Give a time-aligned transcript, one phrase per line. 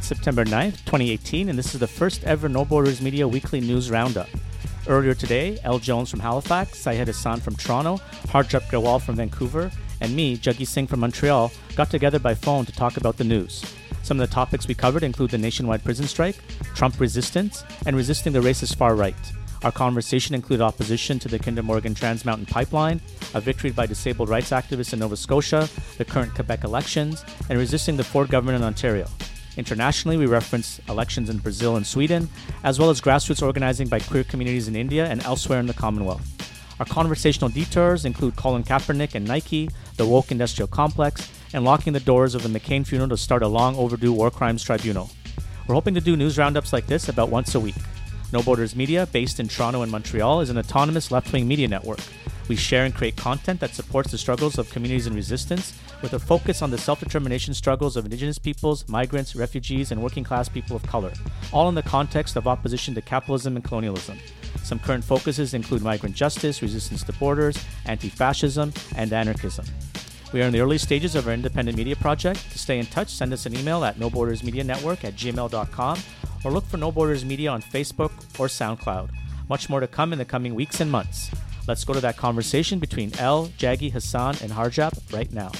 [0.00, 3.90] It's September 9th, 2018, and this is the first ever No Borders Media weekly news
[3.90, 4.30] roundup.
[4.88, 7.98] Earlier today, El Jones from Halifax, Syed Hussan from Toronto,
[8.28, 12.72] Harjap Grewal from Vancouver, and me, Jaggi Singh from Montreal, got together by phone to
[12.72, 13.62] talk about the news.
[14.02, 16.38] Some of the topics we covered include the nationwide prison strike,
[16.74, 19.14] Trump resistance, and resisting the racist far right.
[19.64, 23.02] Our conversation included opposition to the Kinder Morgan Trans Mountain Pipeline,
[23.34, 27.98] a victory by disabled rights activists in Nova Scotia, the current Quebec elections, and resisting
[27.98, 29.06] the Ford government in Ontario.
[29.56, 32.28] Internationally, we reference elections in Brazil and Sweden,
[32.62, 36.26] as well as grassroots organizing by queer communities in India and elsewhere in the Commonwealth.
[36.78, 42.00] Our conversational detours include Colin Kaepernick and Nike, the woke industrial complex, and locking the
[42.00, 45.10] doors of the McCain funeral to start a long overdue war crimes tribunal.
[45.66, 47.76] We're hoping to do news roundups like this about once a week.
[48.32, 52.00] No Borders Media, based in Toronto and Montreal, is an autonomous left wing media network.
[52.48, 56.18] We share and create content that supports the struggles of communities in resistance with a
[56.18, 60.76] focus on the self determination struggles of Indigenous peoples, migrants, refugees, and working class people
[60.76, 61.12] of color,
[61.52, 64.18] all in the context of opposition to capitalism and colonialism.
[64.62, 69.64] Some current focuses include migrant justice, resistance to borders, anti fascism, and anarchism.
[70.32, 72.52] We are in the early stages of our independent media project.
[72.52, 75.98] To stay in touch, send us an email at nobordersmedianetwork at gmail.com
[76.44, 79.10] or look for No Borders Media on Facebook or SoundCloud.
[79.48, 81.30] Much more to come in the coming weeks and months.
[81.66, 85.50] Let's go to that conversation between El, Jaggi, Hussan, and Harjap right now.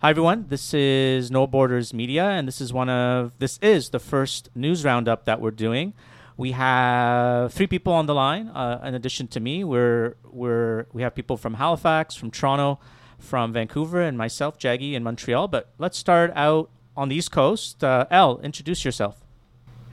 [0.00, 3.98] Hi everyone, this is No Borders Media, and this is one of this is the
[3.98, 5.92] first news roundup that we're doing.
[6.36, 8.46] We have three people on the line.
[8.46, 12.78] Uh, in addition to me, we're we're we have people from Halifax, from Toronto,
[13.18, 15.48] from Vancouver, and myself, Jaggi, in Montreal.
[15.48, 17.82] But let's start out on the East Coast.
[17.82, 19.16] Uh, introduce yourself.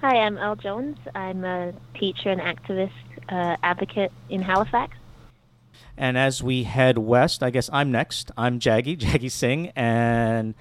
[0.02, 1.00] Hi, I'm El Jones.
[1.16, 2.92] I'm a teacher and activist
[3.30, 4.95] uh, advocate in Halifax.
[5.98, 8.32] And as we head west, I guess I'm next.
[8.38, 10.54] I'm Jaggi, Jaggi Singh, and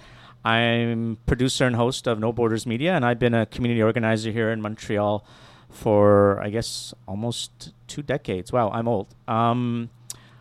[0.44, 4.50] I'm producer and host of No Borders Media, and I've been a community organizer here
[4.50, 5.24] in Montreal
[5.70, 8.52] for, I guess, almost two decades.
[8.52, 9.08] Wow, I'm old.
[9.26, 9.90] Um,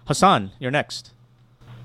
[0.08, 1.12] Hussan, you're next.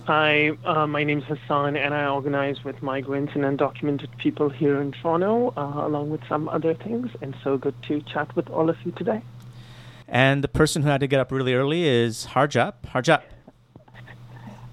[0.07, 4.81] Hi, uh, my name is Hussan, and I organize with migrants and undocumented people here
[4.81, 7.11] in Toronto, uh, along with some other things.
[7.21, 9.23] And so good to chat with all of you today.
[10.09, 12.75] And the person who had to get up really early is Harjap.
[12.87, 13.23] Harjap.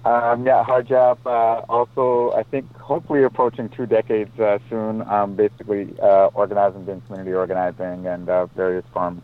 [0.06, 1.18] Um, yeah, Harjap.
[1.26, 5.02] Uh, also, I think hopefully approaching two decades uh, soon.
[5.02, 9.22] Um, basically, uh, organizing, doing community organizing, and uh, various farms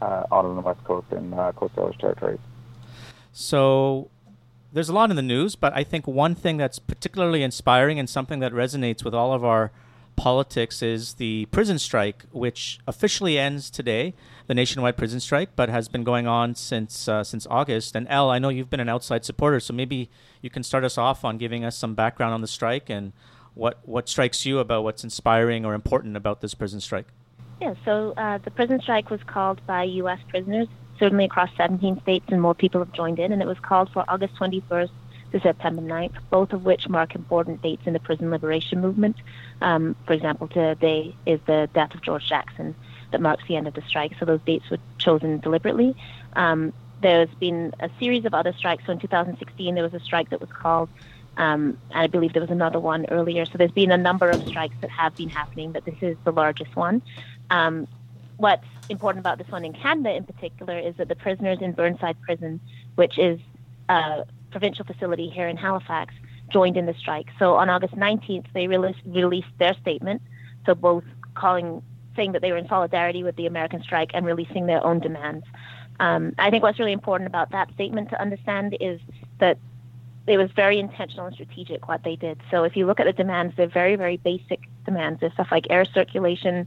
[0.00, 2.38] uh, out on the west coast and uh, Coast Salish territories.
[3.32, 4.08] So,
[4.72, 8.08] there's a lot in the news, but I think one thing that's particularly inspiring and
[8.08, 9.72] something that resonates with all of our
[10.16, 14.14] politics is the prison strike, which officially ends today,
[14.50, 17.94] the nationwide prison strike, but has been going on since uh, since August.
[17.94, 20.10] And El, I know you've been an outside supporter, so maybe
[20.42, 23.12] you can start us off on giving us some background on the strike and
[23.54, 27.06] what what strikes you about what's inspiring or important about this prison strike.
[27.60, 30.18] Yeah, so uh, the prison strike was called by U.S.
[30.28, 30.66] prisoners,
[30.98, 33.30] certainly across 17 states, and more people have joined in.
[33.30, 34.90] And it was called for August 21st
[35.30, 39.14] to September 9th, both of which mark important dates in the prison liberation movement.
[39.60, 42.74] Um, for example, today is the death of George Jackson
[43.12, 45.94] that marks the end of the strike, so those dates were chosen deliberately.
[46.34, 48.84] Um, there's been a series of other strikes.
[48.86, 50.88] So in 2016, there was a strike that was called,
[51.36, 53.46] um, and I believe there was another one earlier.
[53.46, 56.32] So there's been a number of strikes that have been happening, but this is the
[56.32, 57.02] largest one.
[57.48, 57.88] Um,
[58.36, 62.20] what's important about this one in Canada in particular is that the prisoners in Burnside
[62.22, 62.60] Prison,
[62.96, 63.40] which is
[63.88, 66.14] a provincial facility here in Halifax
[66.50, 67.28] joined in the strike.
[67.38, 70.22] So on August 19th, they released, released their statement.
[70.66, 71.04] So both
[71.34, 71.82] calling,
[72.20, 75.46] saying that they were in solidarity with the American strike and releasing their own demands.
[76.00, 79.00] Um, I think what's really important about that statement to understand is
[79.38, 79.56] that
[80.26, 82.38] it was very intentional and strategic what they did.
[82.50, 85.20] So if you look at the demands, they're very, very basic demands.
[85.20, 86.66] There's stuff like air circulation,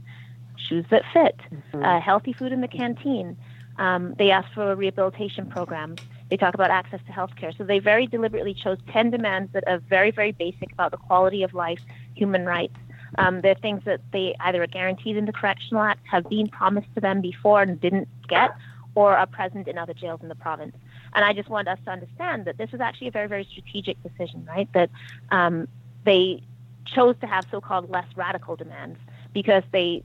[0.56, 1.84] shoes that fit, mm-hmm.
[1.84, 3.36] uh, healthy food in the canteen.
[3.78, 5.96] Um, they asked for a rehabilitation program.
[6.30, 7.52] They talk about access to health care.
[7.56, 11.42] So they very deliberately chose 10 demands that are very, very basic about the quality
[11.42, 11.80] of life,
[12.14, 12.76] human rights.
[13.16, 16.88] Um, they're things that they either are guaranteed in the Correctional Act, have been promised
[16.94, 18.50] to them before and didn't get,
[18.94, 20.76] or are present in other jails in the province.
[21.14, 24.02] And I just want us to understand that this was actually a very, very strategic
[24.02, 24.68] decision, right?
[24.72, 24.90] That
[25.30, 25.68] um,
[26.04, 26.42] they
[26.84, 28.98] chose to have so-called less radical demands
[29.32, 30.02] because they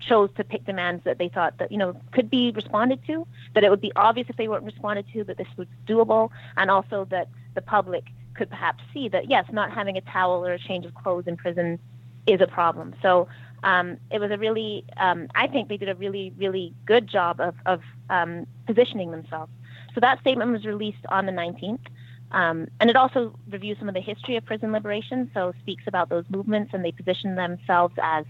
[0.00, 3.64] chose to pick demands that they thought that you know could be responded to, that
[3.64, 7.06] it would be obvious if they weren't responded to that this was doable, and also
[7.10, 8.04] that the public
[8.34, 11.36] could perhaps see that yes, not having a towel or a change of clothes in
[11.36, 11.78] prison
[12.26, 12.94] is a problem.
[13.02, 13.28] So
[13.62, 17.40] um, it was a really, um, I think they did a really, really good job
[17.40, 19.52] of, of um, positioning themselves.
[19.94, 21.86] So that statement was released on the 19th.
[22.32, 26.08] Um, and it also reviews some of the history of prison liberation, so speaks about
[26.08, 28.24] those movements, and they position themselves as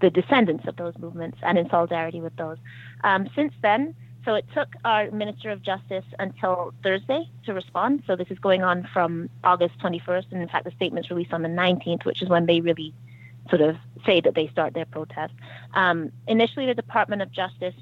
[0.00, 2.56] the descendants of those movements and in solidarity with those.
[3.02, 8.02] Um, since then, so it took our Minister of Justice until Thursday to respond.
[8.06, 11.42] So this is going on from August 21st, and in fact, the statement's released on
[11.42, 12.94] the 19th, which is when they really
[13.48, 15.34] sort of say that they start their protest.
[15.74, 17.74] Um, initially, the Department of Justice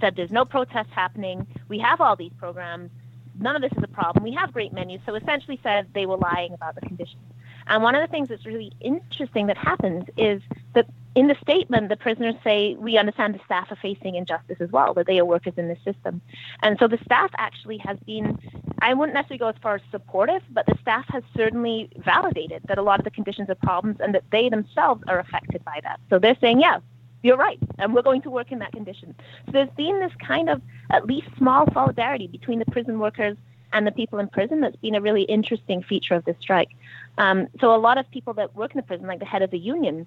[0.00, 1.46] said there's no protests happening.
[1.68, 2.90] We have all these programs.
[3.38, 4.24] None of this is a problem.
[4.24, 5.00] We have great menus.
[5.06, 7.22] So essentially said they were lying about the conditions.
[7.66, 10.42] And one of the things that's really interesting that happens is
[10.74, 14.70] that in the statement, the prisoners say, we understand the staff are facing injustice as
[14.70, 16.20] well, that they are workers in the system.
[16.62, 18.38] And so the staff actually has been,
[18.82, 22.78] I wouldn't necessarily go as far as supportive, but the staff has certainly validated that
[22.78, 26.00] a lot of the conditions are problems and that they themselves are affected by that.
[26.08, 26.78] So they're saying, yeah,
[27.22, 29.14] you're right, and we're going to work in that condition.
[29.46, 33.36] So there's been this kind of at least small solidarity between the prison workers
[33.72, 36.70] and the people in prison that's been a really interesting feature of this strike.
[37.18, 39.50] Um, so a lot of people that work in the prison, like the head of
[39.50, 40.06] the union,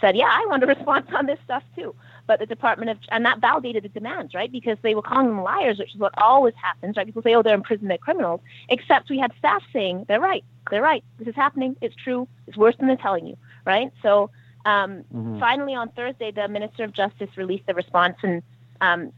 [0.00, 1.94] said, "Yeah, I want a response on this stuff too."
[2.26, 4.50] But the Department of and that validated the demands, right?
[4.50, 7.06] Because they were calling them liars, which is what always happens, right?
[7.06, 10.44] People say, "Oh, they're in prison, they're criminals," except we had staff saying, "They're right,
[10.70, 11.04] they're right.
[11.18, 11.76] This is happening.
[11.80, 12.28] It's true.
[12.46, 13.90] It's worse than they're telling you," right?
[14.02, 14.30] So
[14.64, 15.40] um, mm-hmm.
[15.40, 18.42] finally, on Thursday, the Minister of Justice released the response and.
[18.80, 19.12] Um,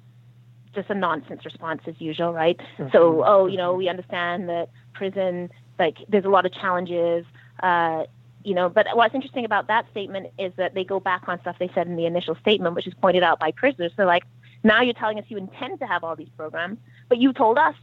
[0.74, 2.58] just a nonsense response as usual, right?
[2.78, 2.88] Mm-hmm.
[2.92, 7.24] So, oh, you know, we understand that prison, like, there's a lot of challenges.
[7.62, 8.04] Uh,
[8.44, 11.56] you know, but what's interesting about that statement is that they go back on stuff
[11.58, 13.92] they said in the initial statement, which is pointed out by prisoners.
[13.96, 14.24] So, like,
[14.62, 17.74] now you're telling us you intend to have all these programs, but you told us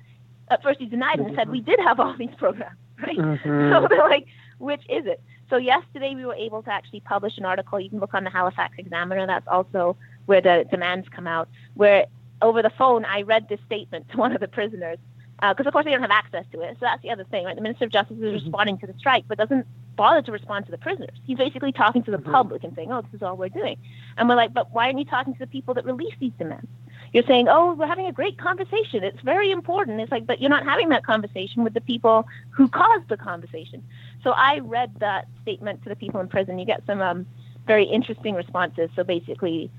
[0.50, 3.18] at first you denied and said we did have all these programs, right?
[3.18, 3.74] Mm-hmm.
[3.74, 4.28] So they're like,
[4.60, 5.22] which is it?
[5.50, 7.80] So yesterday we were able to actually publish an article.
[7.80, 9.26] You can look on the Halifax Examiner.
[9.28, 11.50] That's also where the demands come out.
[11.74, 12.06] Where
[12.42, 14.98] over the phone I read this statement to one of the prisoners
[15.42, 16.78] because uh, of course they don't have access to it.
[16.80, 17.56] So that's the other thing, right?
[17.56, 18.34] The Minister of Justice is mm-hmm.
[18.34, 19.66] responding to the strike, but doesn't
[20.02, 21.16] bother to respond to the prisoners.
[21.28, 22.32] He's basically talking to the mm-hmm.
[22.32, 23.78] public and saying, "Oh, this is all we're doing,"
[24.18, 26.72] and we're like, "But why aren't you talking to the people that release these demands?"
[27.14, 29.04] You're saying, "Oh, we're having a great conversation.
[29.04, 32.68] It's very important." It's like, but you're not having that conversation with the people who
[32.68, 33.84] caused the conversation.
[34.24, 36.58] So I read that statement to the people in prison.
[36.58, 37.28] You get some um,
[37.68, 38.90] very interesting responses.
[38.96, 39.70] So basically,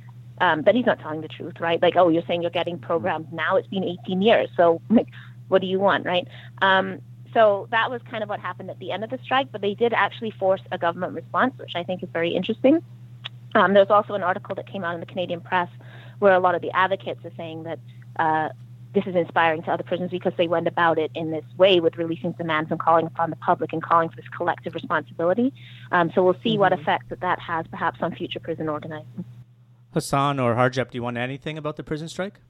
[0.41, 1.83] um, that he's not telling the truth, right?
[1.83, 3.57] Like, oh, you're saying you're getting programs now.
[3.57, 4.51] It's been 18 years.
[4.57, 5.09] So, like,
[5.49, 6.29] what do you want, right?
[6.61, 7.01] Um,
[7.35, 9.75] so that was kind of what happened at the end of the strike, but they
[9.75, 12.83] did actually force a government response, which I think is very interesting.
[13.55, 15.69] Um, there's also an article that came out in the Canadian press
[16.19, 17.79] where a lot of the advocates are saying that
[18.19, 18.49] uh,
[18.95, 21.97] this is inspiring to other prisons because they went about it in this way with
[21.97, 25.53] releasing demands and calling upon the public and calling for this collective responsibility.
[25.91, 26.61] Um, so we'll see mm-hmm.
[26.61, 29.25] what effect that that has perhaps on future prison organizing.
[29.95, 32.41] Hussan or Harjap, do you want anything about the prison strike?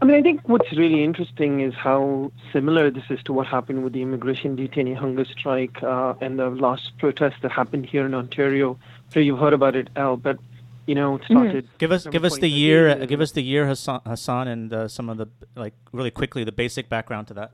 [0.00, 3.84] I mean, I think what's really interesting is how similar this is to what happened
[3.84, 8.14] with the immigration detainee hunger strike uh, and the last protest that happened here in
[8.14, 8.78] Ontario.
[9.12, 10.38] So you've heard about it, El, but
[10.86, 11.34] you know, it mm-hmm.
[11.34, 11.64] started.
[11.66, 11.76] Mm-hmm.
[11.78, 12.88] Give us, give us the year.
[12.88, 16.44] Uh, give us the year, Hussan, Hussan and uh, some of the like really quickly
[16.44, 17.52] the basic background to that.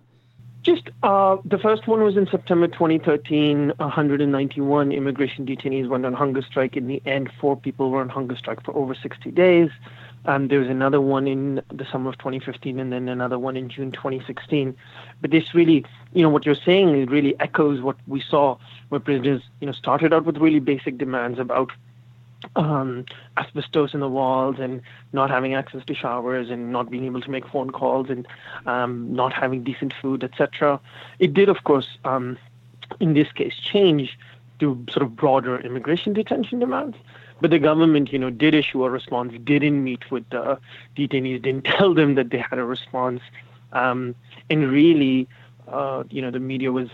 [0.62, 3.72] Just uh, the first one was in September 2013.
[3.76, 6.76] 191 immigration detainees went on hunger strike.
[6.76, 9.70] In the end, four people were on hunger strike for over 60 days.
[10.28, 13.70] Um, there was another one in the summer of 2015 and then another one in
[13.70, 14.76] June 2016.
[15.22, 18.58] But this really, you know, what you're saying it really echoes what we saw
[18.90, 21.72] where prisoners, you know, started out with really basic demands about
[22.56, 23.06] um,
[23.38, 24.82] asbestos in the walls and
[25.14, 28.28] not having access to showers and not being able to make phone calls and
[28.66, 30.78] um, not having decent food, etc.
[31.18, 32.36] It did, of course, um,
[33.00, 34.18] in this case, change
[34.58, 36.98] to sort of broader immigration detention demands.
[37.40, 40.58] But the government, you know, did issue a response, didn't meet with the
[40.96, 43.20] detainees, didn't tell them that they had a response.
[43.72, 44.14] Um,
[44.50, 45.28] and really,
[45.68, 46.88] uh, you know, the media was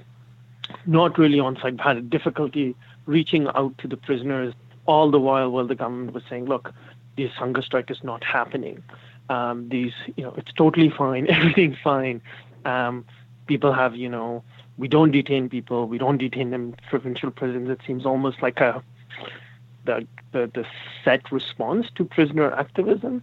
[0.86, 2.74] not really on site, had a difficulty
[3.06, 4.54] reaching out to the prisoners,
[4.86, 6.72] all the while while the government was saying, look,
[7.16, 8.82] this hunger strike is not happening.
[9.28, 12.20] Um, these, you know, it's totally fine, everything's fine.
[12.64, 13.04] Um,
[13.46, 14.42] people have, you know,
[14.76, 17.70] we don't detain people, we don't detain them in provincial prisons.
[17.70, 18.82] It seems almost like a
[19.84, 20.64] the, the, the
[21.04, 23.22] set response to prisoner activism,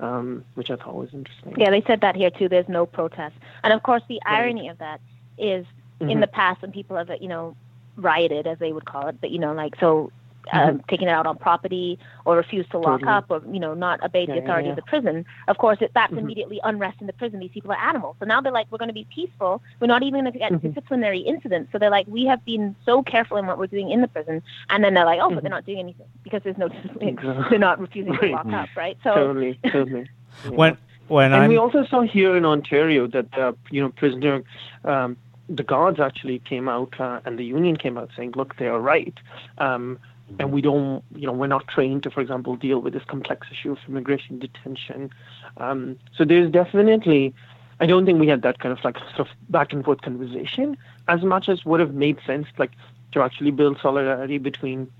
[0.00, 1.54] um, which I thought was interesting.
[1.56, 2.48] Yeah, they said that here too.
[2.48, 4.40] There's no protest, and of course, the right.
[4.40, 5.00] irony of that
[5.38, 5.66] is
[6.00, 6.10] mm-hmm.
[6.10, 7.56] in the past when people have you know
[7.96, 10.10] rioted, as they would call it, but you know, like so
[10.46, 10.70] mm-hmm.
[10.70, 13.12] Um, taking it out on property or refuse to lock totally.
[13.12, 14.70] up or you know not obey the authority yeah, yeah.
[14.70, 16.20] of the prison of course it, that's mm-hmm.
[16.20, 18.88] immediately unrest in the prison these people are animals so now they're like we're going
[18.88, 20.68] to be peaceful we're not even going to get mm-hmm.
[20.68, 24.00] disciplinary incidents so they're like we have been so careful in what we're doing in
[24.00, 25.56] the prison and then they're like oh but they're mm-hmm.
[25.56, 27.18] not doing anything because there's no discipline
[27.50, 30.08] they're not refusing to lock up right so totally totally
[30.50, 30.76] when
[31.08, 31.50] when and I'm...
[31.50, 34.42] we also saw here in Ontario that uh, you know prisoner
[34.84, 35.16] um,
[35.50, 38.80] the guards actually came out uh, and the union came out saying, look, they are
[38.80, 39.14] right.
[39.58, 39.98] Um,
[40.38, 43.46] and we don't, you know, we're not trained to, for example, deal with this complex
[43.50, 45.10] issue of immigration detention.
[45.56, 47.34] Um, so there's definitely,
[47.80, 50.76] I don't think we had that kind of like sort of back and forth conversation
[51.08, 52.72] as much as would have made sense, like
[53.12, 54.90] to actually build solidarity between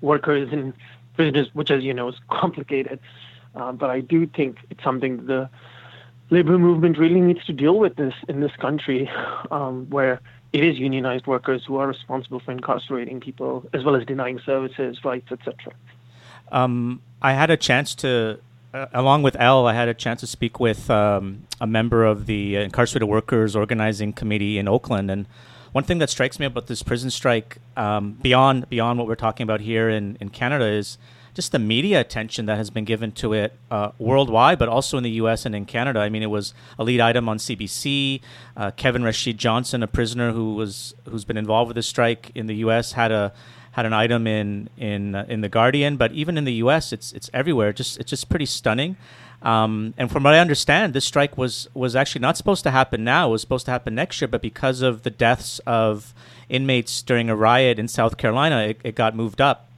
[0.00, 0.72] workers and
[1.14, 3.00] prisoners, which, as you know, is complicated.
[3.54, 5.48] Uh, but I do think it's something the
[6.30, 9.10] labor movement really needs to deal with this in this country,
[9.50, 10.20] um, where
[10.52, 15.04] it is unionized workers who are responsible for incarcerating people as well as denying services,
[15.04, 15.72] rights, etc.
[16.52, 18.38] Um, I had a chance to,
[18.72, 22.26] uh, along with El, I had a chance to speak with um, a member of
[22.26, 25.26] the Incarcerated Workers Organizing Committee in Oakland, and
[25.72, 29.44] one thing that strikes me about this prison strike, um, beyond beyond what we're talking
[29.44, 30.96] about here in, in Canada, is
[31.36, 35.04] just the media attention that has been given to it uh, worldwide, but also in
[35.04, 35.44] the U.S.
[35.44, 36.00] and in Canada.
[36.00, 38.22] I mean, it was a lead item on CBC.
[38.56, 42.46] Uh, Kevin Rashid Johnson, a prisoner who was who's been involved with the strike in
[42.46, 43.34] the U.S., had a
[43.72, 45.98] had an item in in uh, in the Guardian.
[45.98, 47.74] But even in the U.S., it's it's everywhere.
[47.74, 48.96] Just it's just pretty stunning.
[49.42, 53.04] Um, and from what I understand, this strike was was actually not supposed to happen
[53.04, 53.28] now.
[53.28, 56.14] It was supposed to happen next year, but because of the deaths of
[56.48, 59.68] inmates during a riot in South Carolina, it, it got moved up.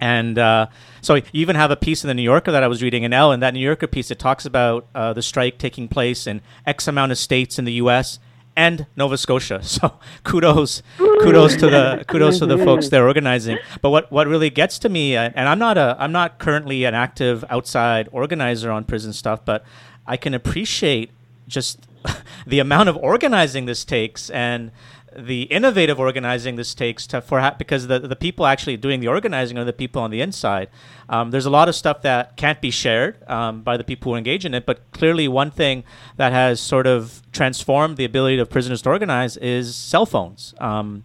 [0.00, 0.66] And uh,
[1.02, 3.12] so you even have a piece in the New Yorker that I was reading in
[3.12, 3.32] El.
[3.32, 6.88] In that New Yorker piece, it talks about uh, the strike taking place in X
[6.88, 8.18] amount of states in the U.S.
[8.56, 9.60] and Nova Scotia.
[9.70, 13.58] So kudos, kudos to the kudos to the folks there organizing.
[13.82, 16.84] But what, what really gets to me, uh, and I'm not a I'm not currently
[16.84, 19.64] an active outside organizer on prison stuff, but
[20.06, 21.10] I can appreciate
[21.46, 21.86] just
[22.46, 24.70] the amount of organizing this takes and
[25.16, 29.08] the innovative organizing this takes to for ha- because the the people actually doing the
[29.08, 30.68] organizing are the people on the inside.
[31.08, 34.16] Um, there's a lot of stuff that can't be shared um, by the people who
[34.16, 35.84] engage in it, but clearly one thing
[36.16, 40.54] that has sort of transformed the ability of prisoners to organize is cell phones.
[40.58, 41.04] Um,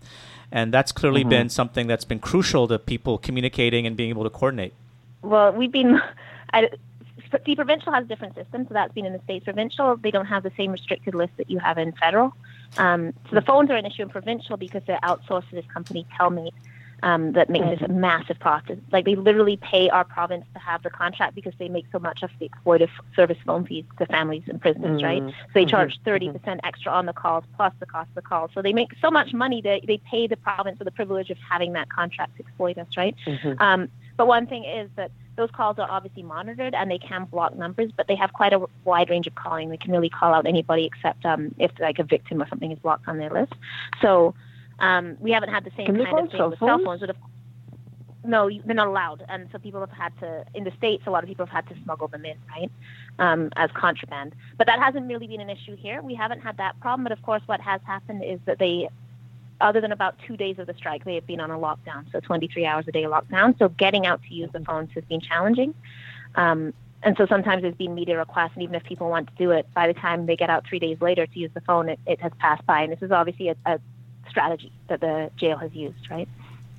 [0.52, 1.30] and that's clearly mm-hmm.
[1.30, 4.74] been something that's been crucial to people communicating and being able to coordinate.
[5.22, 6.00] Well, we've been.
[6.54, 6.70] I,
[7.46, 9.44] the provincial has a different system, so that's been in the states.
[9.44, 12.34] Provincial, they don't have the same restricted list that you have in federal.
[12.77, 16.05] Um, so the phones are an issue in provincial because they're outsourced to this company,
[16.20, 16.53] Telmate,
[17.03, 18.79] um, that makes this massive profit.
[18.91, 22.24] Like they literally pay our province to have the contract because they make so much
[22.24, 25.25] of the exploitive service phone fees to families and prisoners, mm-hmm.
[25.25, 25.34] right?
[25.34, 26.60] So they charge 30% mm-hmm.
[26.63, 28.51] extra on the calls plus the cost of the calls.
[28.53, 31.38] So they make so much money that they pay the province for the privilege of
[31.38, 33.15] having that contract to exploit us, right?
[33.27, 33.62] Mm-hmm.
[33.62, 37.56] Um, but one thing is that those calls are obviously monitored and they can block
[37.58, 39.70] numbers, but they have quite a wide range of calling.
[39.70, 42.80] They can really call out anybody except um, if like a victim or something is
[42.80, 43.54] blocked on their list.
[44.01, 44.34] So
[44.80, 47.01] um, we haven't had the same can kind of thing with cell phones.
[47.01, 47.15] But
[48.24, 50.46] no, they're not allowed, and so people have had to.
[50.56, 52.72] In the states, a lot of people have had to smuggle them in, right,
[53.20, 54.34] um, as contraband.
[54.58, 56.01] But that hasn't really been an issue here.
[56.01, 57.04] We haven't had that problem.
[57.04, 58.89] But of course, what has happened is that they
[59.62, 62.20] other than about two days of the strike, they have been on a lockdown, so
[62.20, 63.58] 23 hours a day lockdown.
[63.58, 65.74] So getting out to use the phones has been challenging.
[66.36, 69.52] Um, and so sometimes there's been media requests, and even if people want to do
[69.52, 72.00] it, by the time they get out three days later to use the phone, it,
[72.06, 72.82] it has passed by.
[72.82, 73.80] And this is obviously a, a
[74.30, 76.28] strategy that the jail has used, right?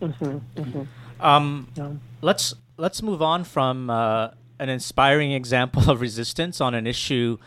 [0.01, 0.83] Mm-hmm, mm-hmm.
[1.25, 1.93] Um, yeah.
[2.21, 7.39] Let's let's move on from uh, an inspiring example of resistance on an issue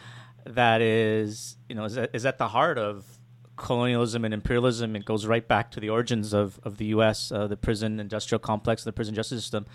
[0.45, 3.18] that is, you know, is, is at the heart of
[3.59, 4.95] colonialism and imperialism.
[4.95, 8.39] It goes right back to the origins of, of the U.S., uh, the prison industrial
[8.39, 9.65] complex, the prison justice system.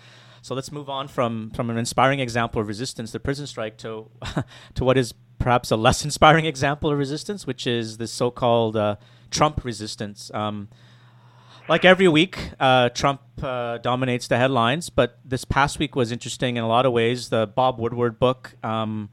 [0.41, 4.09] So let's move on from, from an inspiring example of resistance, the prison strike, to
[4.75, 8.97] to what is perhaps a less inspiring example of resistance, which is the so-called uh,
[9.31, 10.29] Trump resistance.
[10.33, 10.69] Um,
[11.67, 16.57] like every week, uh, Trump uh, dominates the headlines, but this past week was interesting
[16.57, 17.29] in a lot of ways.
[17.29, 18.55] The Bob Woodward book.
[18.63, 19.09] Um,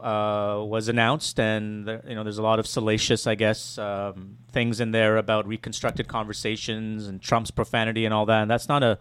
[0.00, 4.80] uh, was announced, and you know there's a lot of salacious, I guess, um, things
[4.80, 8.42] in there about reconstructed conversations and Trump's profanity and all that.
[8.42, 8.98] And that's not a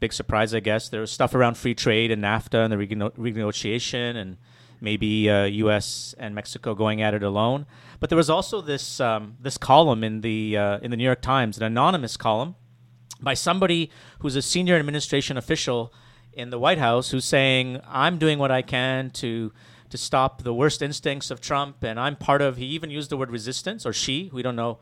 [0.00, 0.88] big surprise, I guess.
[0.88, 4.36] There was stuff around free trade and NAFTA and the renegotiation, and
[4.80, 6.14] maybe uh, U.S.
[6.18, 7.66] and Mexico going at it alone.
[8.00, 11.22] But there was also this um, this column in the uh, in the New York
[11.22, 12.56] Times, an anonymous column
[13.20, 15.92] by somebody who's a senior administration official
[16.32, 19.52] in the White House, who's saying, "I'm doing what I can to."
[19.96, 21.82] To stop the worst instincts of Trump.
[21.82, 24.78] And I'm part of, he even used the word resistance, or she, we don't know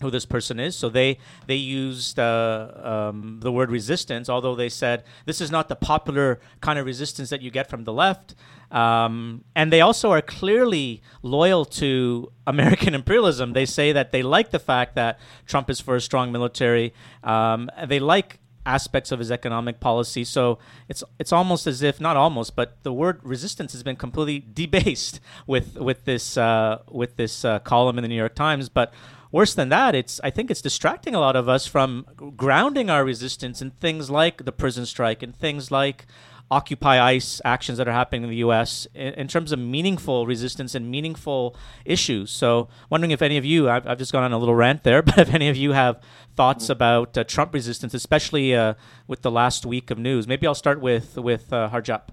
[0.00, 0.74] who this person is.
[0.76, 5.68] So they they used uh, um, the word resistance, although they said this is not
[5.68, 8.34] the popular kind of resistance that you get from the left.
[8.70, 13.52] Um, and they also are clearly loyal to American imperialism.
[13.52, 16.94] They say that they like the fact that Trump is for a strong military.
[17.22, 20.24] Um, they like aspects of his economic policy.
[20.24, 24.44] So it's it's almost as if not almost, but the word resistance has been completely
[24.52, 28.68] debased with with this uh, with this uh, column in the New York Times.
[28.68, 28.92] But
[29.32, 33.04] worse than that, it's I think it's distracting a lot of us from grounding our
[33.04, 36.06] resistance in things like the prison strike and things like
[36.50, 38.86] Occupy ICE actions that are happening in the U.S.
[38.94, 42.30] in, in terms of meaningful resistance and meaningful issues.
[42.30, 45.02] So, wondering if any of you, I've, I've just gone on a little rant there,
[45.02, 46.00] but if any of you have
[46.36, 46.72] thoughts mm-hmm.
[46.72, 48.74] about uh, Trump resistance, especially uh,
[49.06, 50.26] with the last week of news.
[50.26, 52.08] Maybe I'll start with with uh, Harjap.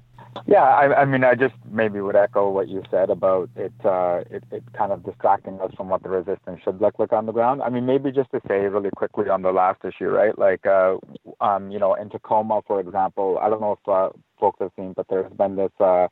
[0.46, 4.24] Yeah, I, I, mean, I just maybe would echo what you said about it, uh,
[4.30, 7.32] it, it kind of distracting us from what the resistance should look like on the
[7.32, 7.62] ground.
[7.62, 10.38] I mean, maybe just to say really quickly on the last issue, right?
[10.38, 10.98] Like, uh,
[11.42, 14.94] um, you know, in Tacoma, for example, I don't know if uh, folks have seen,
[14.94, 16.08] but there's been this uh,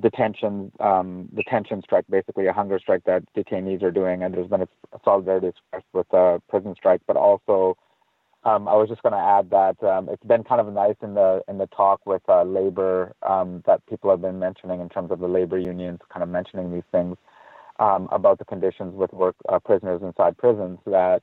[0.00, 4.62] detention um, detention strike, basically a hunger strike that detainees are doing, and there's been
[4.62, 4.68] a
[5.04, 7.76] solidarity expressed with a prison strike, but also
[8.46, 11.42] I was just going to add that um, it's been kind of nice in the
[11.48, 15.18] in the talk with uh, labor um, that people have been mentioning in terms of
[15.20, 17.16] the labor unions, kind of mentioning these things
[17.80, 20.78] um, about the conditions with work uh, prisoners inside prisons.
[20.86, 21.22] That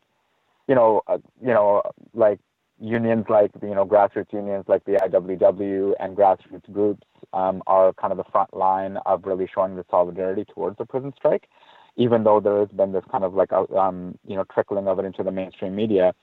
[0.68, 1.82] you know, uh, you know,
[2.13, 2.39] like
[2.80, 7.03] unions like you know grassroots unions like the IWW and grassroots groups
[7.34, 11.13] um, are kind of the front line of really showing the solidarity towards the prison
[11.18, 11.48] strike,
[11.96, 15.06] even though there has been this kind of like um, you know trickling of it
[15.06, 16.13] into the mainstream media.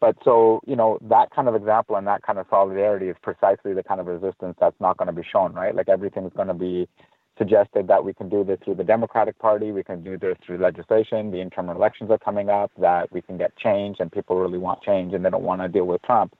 [0.00, 3.74] But so, you know, that kind of example and that kind of solidarity is precisely
[3.74, 5.74] the kind of resistance that's not going to be shown, right?
[5.74, 6.88] Like everything's going to be
[7.36, 10.58] suggested that we can do this through the Democratic Party, we can do this through
[10.58, 14.58] legislation, the interim elections are coming up, that we can get change and people really
[14.58, 16.34] want change and they don't want to deal with Trump.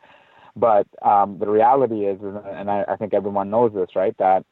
[0.56, 4.44] But um, the reality is, and I, I think everyone knows this, right, that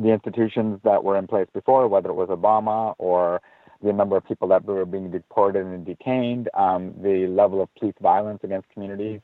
[0.00, 3.40] the institutions that were in place before, whether it was Obama or
[3.82, 7.94] the number of people that were being deported and detained, um, the level of police
[8.00, 9.20] violence against communities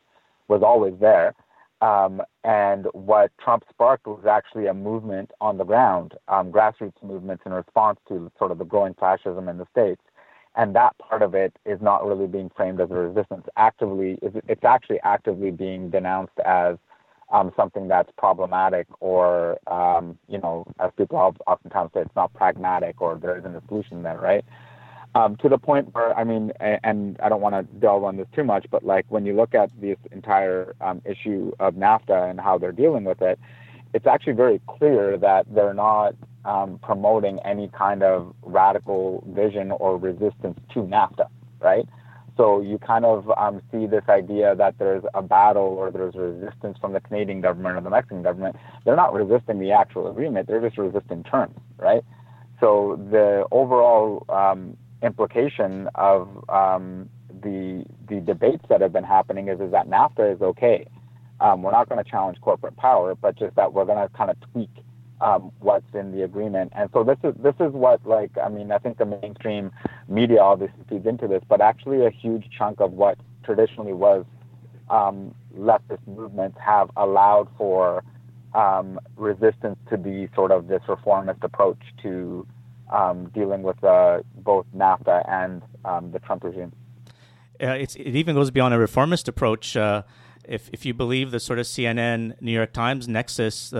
[0.48, 1.34] was always there.
[1.82, 7.42] Um, and what Trump sparked was actually a movement on the ground, um, grassroots movements
[7.44, 10.00] in response to sort of the growing fascism in the states.
[10.54, 13.46] And that part of it is not really being framed as a resistance.
[13.58, 16.78] Actively, it's actually actively being denounced as
[17.32, 23.00] um, something that's problematic or, um, you know, as people oftentimes say, it's not pragmatic
[23.00, 24.44] or there isn't a solution there, right?
[25.14, 28.26] Um, to the point where, I mean, and I don't want to delve on this
[28.34, 32.38] too much, but like when you look at this entire um, issue of NAFTA and
[32.38, 33.38] how they're dealing with it,
[33.94, 39.96] it's actually very clear that they're not um, promoting any kind of radical vision or
[39.96, 41.28] resistance to NAFTA,
[41.60, 41.88] right?
[42.36, 46.76] So you kind of um, see this idea that there's a battle or there's resistance
[46.78, 48.56] from the Canadian government or the Mexican government.
[48.84, 52.02] They're not resisting the actual agreement; they're just resisting terms, right?
[52.60, 57.08] So the overall um, implication of um,
[57.42, 60.86] the the debates that have been happening is is that NAFTA is okay.
[61.40, 64.30] Um, we're not going to challenge corporate power, but just that we're going to kind
[64.30, 64.70] of tweak
[65.20, 66.72] um, what's in the agreement.
[66.74, 69.70] And so this is this is what like I mean I think the mainstream
[70.08, 74.24] media obviously feeds into this, but actually a huge chunk of what traditionally was
[74.90, 78.04] um, leftist movements have allowed for
[78.54, 82.46] um, resistance to be sort of this reformist approach to
[82.92, 86.72] um, dealing with uh, both NAFTA and um, the Trump regime.
[87.60, 89.76] Uh, it even goes beyond a reformist approach.
[89.76, 90.02] Uh,
[90.44, 93.72] if if you believe the sort of CNN, New York Times nexus,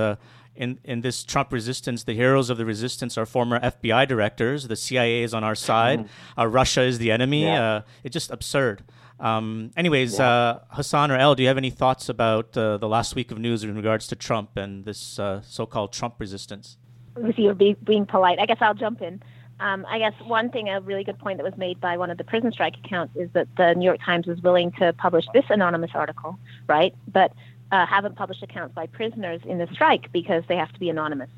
[0.57, 4.69] in in this Trump resistance, the heroes of the resistance are former FBI directors.
[4.69, 6.01] The CIA is on our side.
[6.01, 6.09] Mm.
[6.39, 7.45] Uh, Russia is the enemy.
[7.45, 7.63] Yeah.
[7.63, 8.83] Uh, it's just absurd.
[9.19, 10.29] Um, anyways, yeah.
[10.29, 13.39] uh, Hussan or El, do you have any thoughts about uh, the last week of
[13.39, 16.77] news in regards to Trump and this uh, so-called Trump resistance?
[17.17, 18.39] Lucy, you're being polite.
[18.39, 19.23] I guess I'll jump in.
[19.59, 22.19] Um, I guess one thing, a really good point that was made by one of
[22.19, 25.45] the prison strike accounts is that the New York Times was willing to publish this
[25.49, 26.39] anonymous article,
[26.69, 26.95] right?
[27.09, 27.33] But
[27.73, 31.31] uh, haven't published accounts by prisoners in the strike because they have to be anonymous.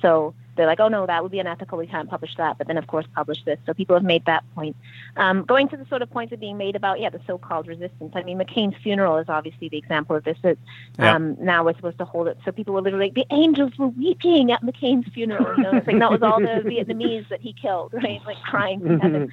[0.00, 1.78] So they're like, oh no, that would be unethical.
[1.78, 2.58] We can't publish that.
[2.58, 3.58] But then, of course, publish this.
[3.66, 4.76] So people have made that point.
[5.16, 7.66] Um, going to the sort of points that are being made about, yeah, the so-called
[7.66, 8.12] resistance.
[8.14, 10.38] I mean, McCain's funeral is obviously the example of this.
[10.42, 10.58] That
[10.98, 11.44] um, yeah.
[11.44, 12.38] now we're supposed to hold it.
[12.44, 15.56] So people were literally like, the angels were weeping at McCain's funeral.
[15.56, 18.20] You know, it's like that was all the Vietnamese that he killed, right?
[18.26, 19.32] Like crying to heaven.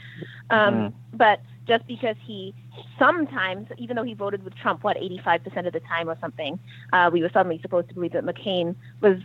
[0.50, 2.54] Um, but just because he
[2.98, 6.60] sometimes, even though he voted with Trump, what, 85% of the time or something,
[6.94, 9.18] uh, we were suddenly supposed to believe that McCain was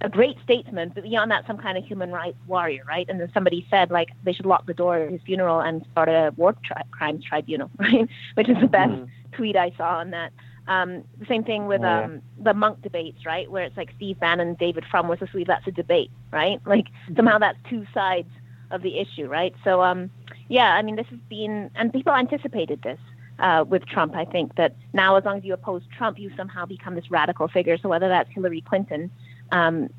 [0.00, 3.08] a great statesman, but beyond that, some kind of human rights warrior, right?
[3.08, 6.08] And then somebody said, like, they should lock the door at his funeral and start
[6.08, 8.06] a war tri- crimes tribunal, right?
[8.34, 9.08] Which is the best mm.
[9.32, 10.32] tweet I saw on that.
[10.66, 12.04] Um, the same thing with yeah.
[12.04, 13.50] um, the Munk debates, right?
[13.50, 15.46] Where it's like Steve Bannon, David Frum was asleep.
[15.46, 16.58] That's a debate, right?
[16.66, 18.28] Like somehow that's two sides
[18.70, 19.54] of the issue, right?
[19.62, 20.10] So, um,
[20.48, 22.98] yeah, I mean, this has been, and people anticipated this
[23.38, 24.14] uh, with Trump.
[24.14, 27.48] I think that now, as long as you oppose Trump, you somehow become this radical
[27.48, 27.78] figure.
[27.78, 29.10] So whether that's Hillary Clinton,
[29.52, 29.90] um,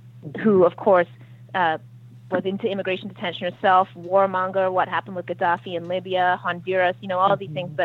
[0.41, 1.07] who of course
[1.53, 1.77] uh,
[2.31, 7.19] was into immigration detention herself, warmonger, what happened with Gaddafi in Libya, Honduras, you know,
[7.19, 7.69] all of these things.
[7.69, 7.75] Mm-hmm.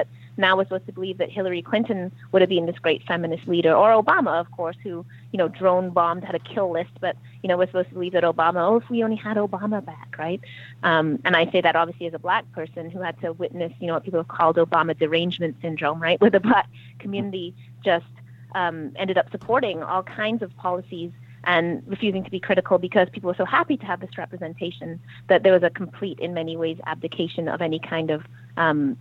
[0.41, 3.75] Now we're supposed to believe that Hillary Clinton would have been this great feminist leader,
[3.75, 6.91] or Obama, of course, who, you know, drone bombed, had a kill list.
[7.01, 9.85] But, you know, we're supposed to believe that Obama, oh, if we only had Obama
[9.85, 10.41] back, right?
[10.83, 13.87] Um, and I say that obviously as a black person who had to witness, you
[13.87, 16.21] know, what people have called Obama derangement syndrome, right?
[16.23, 18.07] Where the black community just
[18.55, 21.13] um, ended up supporting all kinds of policies
[21.45, 25.43] and refusing to be critical because people were so happy to have this representation that
[25.43, 28.23] there was a complete, in many ways, abdication of any kind of
[28.57, 28.97] um,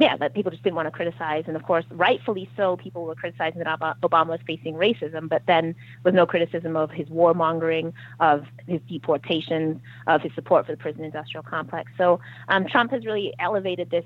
[0.00, 1.44] yeah, that people just didn't want to criticize.
[1.46, 5.74] And of course, rightfully so, people were criticizing that Obama was facing racism, but then
[6.04, 11.04] with no criticism of his warmongering, of his deportations, of his support for the prison
[11.04, 11.92] industrial complex.
[11.98, 14.04] So um, Trump has really elevated this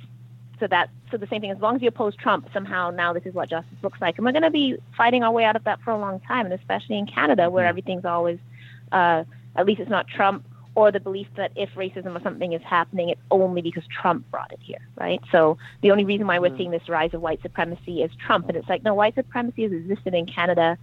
[0.59, 3.25] so that so the same thing as long as you oppose Trump somehow now this
[3.25, 5.65] is what justice looks like and we're going to be fighting our way out of
[5.65, 7.71] that for a long time and especially in Canada where mm-hmm.
[7.71, 8.39] everything's always
[8.93, 9.25] uh,
[9.57, 13.09] at least it's not Trump or the belief that if racism or something is happening
[13.09, 16.59] it's only because Trump brought it here right so the only reason why we're mm-hmm.
[16.59, 19.73] seeing this rise of white supremacy is Trump and it's like no white supremacy has
[19.73, 20.79] existed in Canada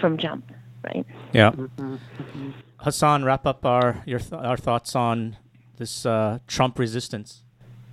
[0.00, 0.50] from jump
[0.82, 1.94] right yeah mm-hmm.
[1.94, 2.50] mm-hmm.
[2.80, 5.36] Hussan wrap up our your th- our thoughts on
[5.76, 7.44] this uh, Trump resistance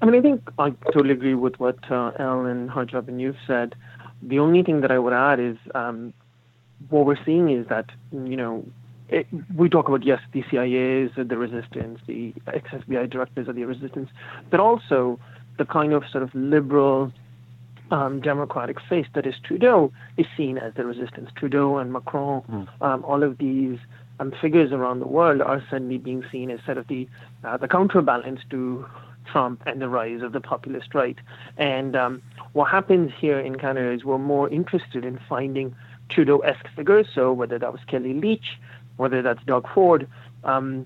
[0.02, 3.38] I mean, I think I totally agree with what uh, El and Harjap and you've
[3.46, 3.76] said.
[4.24, 6.14] The only thing that I would add is um,
[6.90, 8.66] what we're seeing is that, you know,
[9.12, 13.66] it, we talk about, yes, the CIA is the resistance, the ex-FBI directors are the
[13.66, 14.10] resistance,
[14.50, 15.20] but also
[15.58, 17.12] the kind of sort of liberal
[17.92, 21.30] um, democratic face that is Trudeau is seen as the resistance.
[21.36, 22.68] Trudeau and Macron, mm.
[22.82, 23.78] um, all of these
[24.22, 27.08] um, figures around the world are suddenly being seen as sort of the
[27.44, 28.86] uh, the counterbalance to
[29.26, 31.18] Trump and the rise of the populist right.
[31.58, 32.22] And um,
[32.54, 35.76] what happens here in Canada is we're more interested in finding
[36.10, 37.08] Trudeau-esque figures.
[37.14, 38.60] So whether that was Kellie Leitch,
[39.02, 40.08] whether that's Doug Ford,
[40.44, 40.86] um,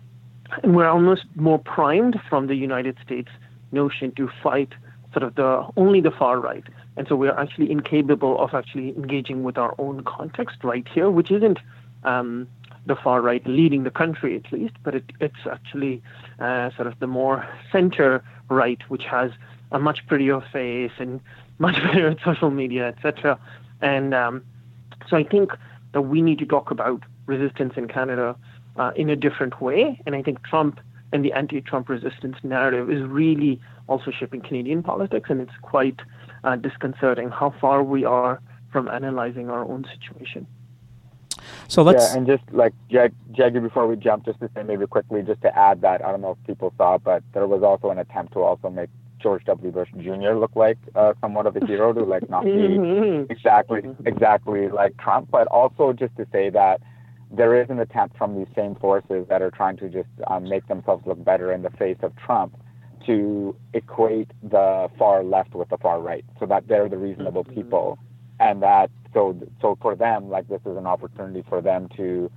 [0.63, 3.29] and we're almost more primed from the United States
[3.73, 4.71] notion to fight
[5.11, 6.63] sort of the only the far right.
[6.95, 11.29] And so we're actually incapable of actually engaging with our own context right here, which
[11.29, 11.59] isn't
[12.05, 12.47] um,
[12.85, 16.01] the far right leading the country at least, but it, it's actually
[16.39, 19.31] uh, sort of the more center right, which has
[19.73, 21.19] a much prettier face and
[21.59, 23.37] much better social media, etc.
[23.81, 24.41] And um,
[25.09, 25.51] so I think
[25.91, 28.35] that we need to talk about resistance in Canada
[28.77, 29.99] uh, in a different way.
[30.05, 30.79] And I think Trump
[31.13, 35.99] and the anti-Trump resistance narrative is really also shaping Canadian politics, and it's quite
[36.43, 40.47] uh, disconcerting how far we are from analyzing our own situation.
[41.67, 42.11] So let's.
[42.11, 45.41] Yeah, and just like Jag, Jaggi, before we jump, just to say maybe quickly, just
[45.41, 48.33] to add that I don't know if people saw, but there was also an attempt
[48.33, 49.71] to also make George W.
[49.71, 50.33] Bush Jr.
[50.33, 53.31] look like uh, somewhat of a hero to like not be mm-hmm.
[53.31, 56.81] exactly exactly like Trump, but also just to say that
[57.35, 60.67] there is an attempt from these same forces that are trying to just um, make
[60.67, 62.55] themselves look better in the face of Trump
[63.05, 67.61] to equate the far left with the far right, so that they're the reasonable mm-hmm.
[67.61, 67.99] people,
[68.39, 72.31] and that so so for them, like this is an opportunity for them to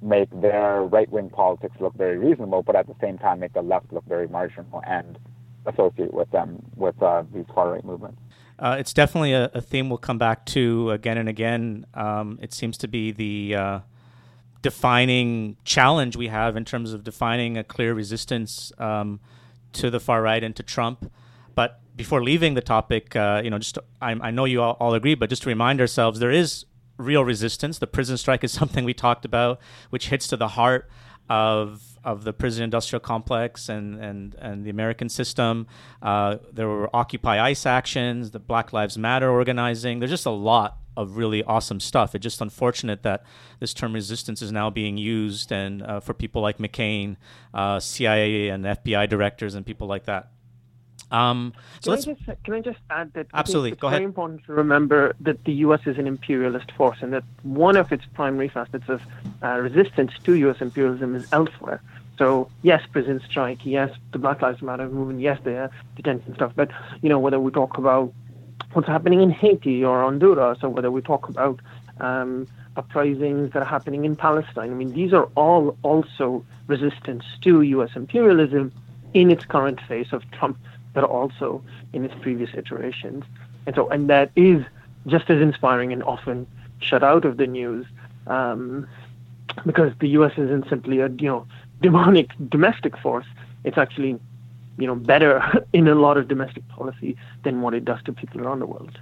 [0.00, 3.62] make their right wing politics look very reasonable, but at the same time make the
[3.62, 5.18] left look very marginal and
[5.66, 8.18] associate with them with uh, these far right movements.
[8.58, 11.86] Uh, it's definitely a, a, theme we'll come back to again and again.
[11.94, 13.80] Um, it seems to be the uh,
[14.62, 19.20] defining challenge we have in terms of defining a clear resistance um,
[19.72, 21.10] to the far right and to Trump.
[21.54, 24.94] But before leaving the topic, uh, you know, just I, I, know you all, all,
[24.94, 26.64] agree, but just to remind ourselves, there is
[26.96, 27.78] real resistance.
[27.78, 30.88] The prison strike is something we talked about, which hits to the heart
[31.28, 35.66] of of the prison industrial complex and and and the American system.
[36.00, 39.98] Uh, there were Occupy ICE actions, the Black Lives Matter organizing.
[39.98, 42.14] There's just a lot of really awesome stuff.
[42.14, 43.24] It's just unfortunate that
[43.60, 47.16] this term resistance is now being used and uh, for people like McCain,
[47.54, 50.32] uh, CIA and FBI directors and people like that.
[51.12, 54.08] Um, so can, I just, can I just add that absolutely it's go very ahead.
[54.08, 55.80] important to remember that the U.S.
[55.84, 59.02] is an imperialist force, and that one of its primary facets of
[59.42, 60.56] uh, resistance to U.S.
[60.60, 61.82] imperialism is elsewhere.
[62.22, 66.52] So yes, prison strike, yes, the Black Lives Matter movement, yes, the detention stuff.
[66.54, 68.12] But you know, whether we talk about
[68.74, 71.58] what's happening in Haiti or Honduras, or whether we talk about
[71.98, 77.62] um, uprisings that are happening in Palestine, I mean, these are all also resistance to
[77.62, 77.90] U.S.
[77.96, 78.70] imperialism
[79.14, 80.58] in its current phase of Trump
[80.94, 81.60] but also
[81.92, 83.24] in its previous iterations.
[83.66, 84.64] And so, and that is
[85.08, 86.46] just as inspiring and often
[86.78, 87.84] shut out of the news
[88.28, 88.86] um,
[89.66, 90.32] because the U.S.
[90.36, 91.46] isn't simply a you know
[91.82, 93.26] demonic domestic force.
[93.64, 94.18] It's actually
[94.78, 95.42] you know better
[95.72, 98.98] in a lot of domestic policy than what it does to people around the world.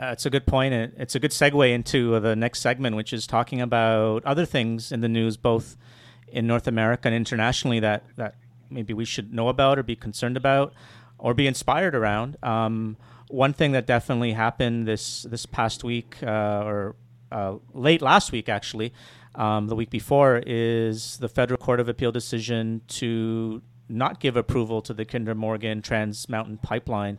[0.00, 0.72] Uh, it's a good point.
[0.74, 5.00] It's a good segue into the next segment, which is talking about other things in
[5.00, 5.76] the news, both
[6.28, 8.34] in North America and internationally that that
[8.70, 10.72] maybe we should know about or be concerned about
[11.18, 12.36] or be inspired around.
[12.42, 12.96] Um,
[13.28, 16.96] one thing that definitely happened this this past week uh, or
[17.32, 18.92] uh, late last week actually
[19.38, 24.82] um, the week before is the federal court of appeal decision to not give approval
[24.82, 27.18] to the kinder morgan trans mountain pipeline.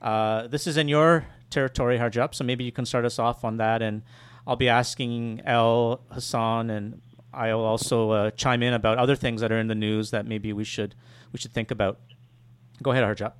[0.00, 3.56] Uh, this is in your territory harjap so maybe you can start us off on
[3.56, 3.82] that.
[3.82, 4.02] And
[4.46, 7.02] i'll be asking el hussan and
[7.34, 10.52] i'll also uh, chime in about other things that are in the news that maybe
[10.52, 10.94] we should
[11.32, 11.98] we should think about.
[12.80, 13.32] Go ahead harjap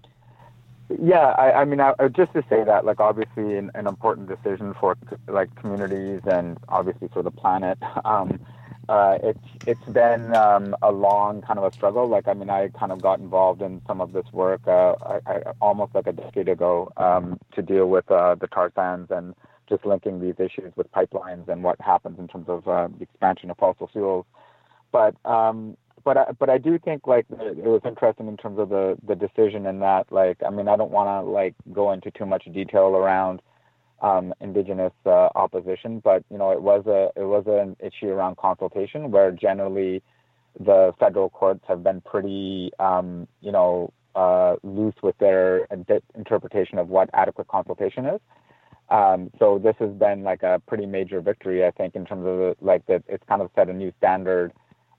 [1.00, 4.74] yeah, I, I mean, I, just to say that, like, obviously, an, an important decision
[4.80, 4.96] for
[5.28, 7.78] like communities and obviously for the planet.
[8.04, 8.40] Um,
[8.88, 12.08] uh, it's it's been um, a long kind of a struggle.
[12.08, 15.20] Like, I mean, I kind of got involved in some of this work uh, I,
[15.26, 19.34] I, almost like a decade ago um, to deal with uh, the tar sands and
[19.68, 23.50] just linking these issues with pipelines and what happens in terms of uh, the expansion
[23.50, 24.24] of fossil fuels.
[24.90, 25.76] But um,
[26.08, 29.14] but I, but I do think like it was interesting in terms of the the
[29.14, 32.44] decision in that like I mean I don't want to like go into too much
[32.50, 33.42] detail around
[34.00, 38.38] um, indigenous uh, opposition, but you know it was a it was an issue around
[38.38, 40.02] consultation where generally
[40.58, 45.68] the federal courts have been pretty um, you know uh, loose with their
[46.14, 48.20] interpretation of what adequate consultation is.
[48.88, 52.38] Um, so this has been like a pretty major victory, I think, in terms of
[52.38, 54.54] the, like that it's kind of set a new standard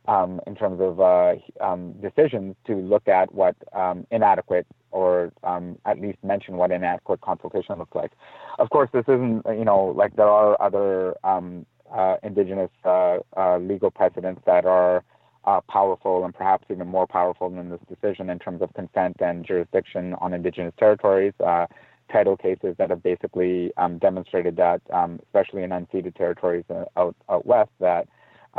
[0.08, 5.78] um, in terms of uh, um, decisions to look at what um, inadequate or um,
[5.86, 8.12] at least mention what inadequate consultation looks like.
[8.58, 13.58] Of course, this isn't, you know, like there are other um, uh, indigenous uh, uh,
[13.58, 15.04] legal precedents that are
[15.46, 19.46] uh, powerful and perhaps even more powerful than this decision in terms of consent and
[19.46, 21.34] jurisdiction on indigenous territories.
[21.46, 21.66] Uh,
[22.12, 24.82] title cases that have basically um, demonstrated that,
[25.24, 26.66] especially in unceded territories
[26.98, 28.08] out, out west, that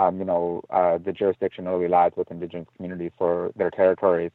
[0.09, 4.31] you know, uh, the jurisdiction really lies with indigenous communities for their territories.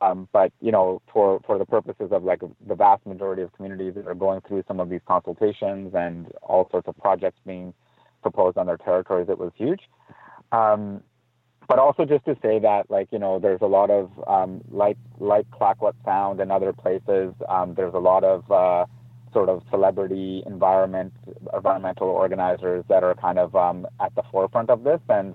[0.00, 3.94] Um, but you know, for for the purposes of like the vast majority of communities
[3.94, 7.72] that are going through some of these consultations and all sorts of projects being
[8.20, 9.82] proposed on their territories, it was huge.
[10.50, 11.02] Um,
[11.68, 14.96] but also just to say that like you know, there's a lot of um, like
[15.20, 17.32] like Clayoquot Sound and other places.
[17.48, 18.86] Um, there's a lot of uh,
[19.32, 21.12] sort of celebrity environment
[21.54, 25.00] environmental organizers that are kind of um, at the forefront of this.
[25.08, 25.34] And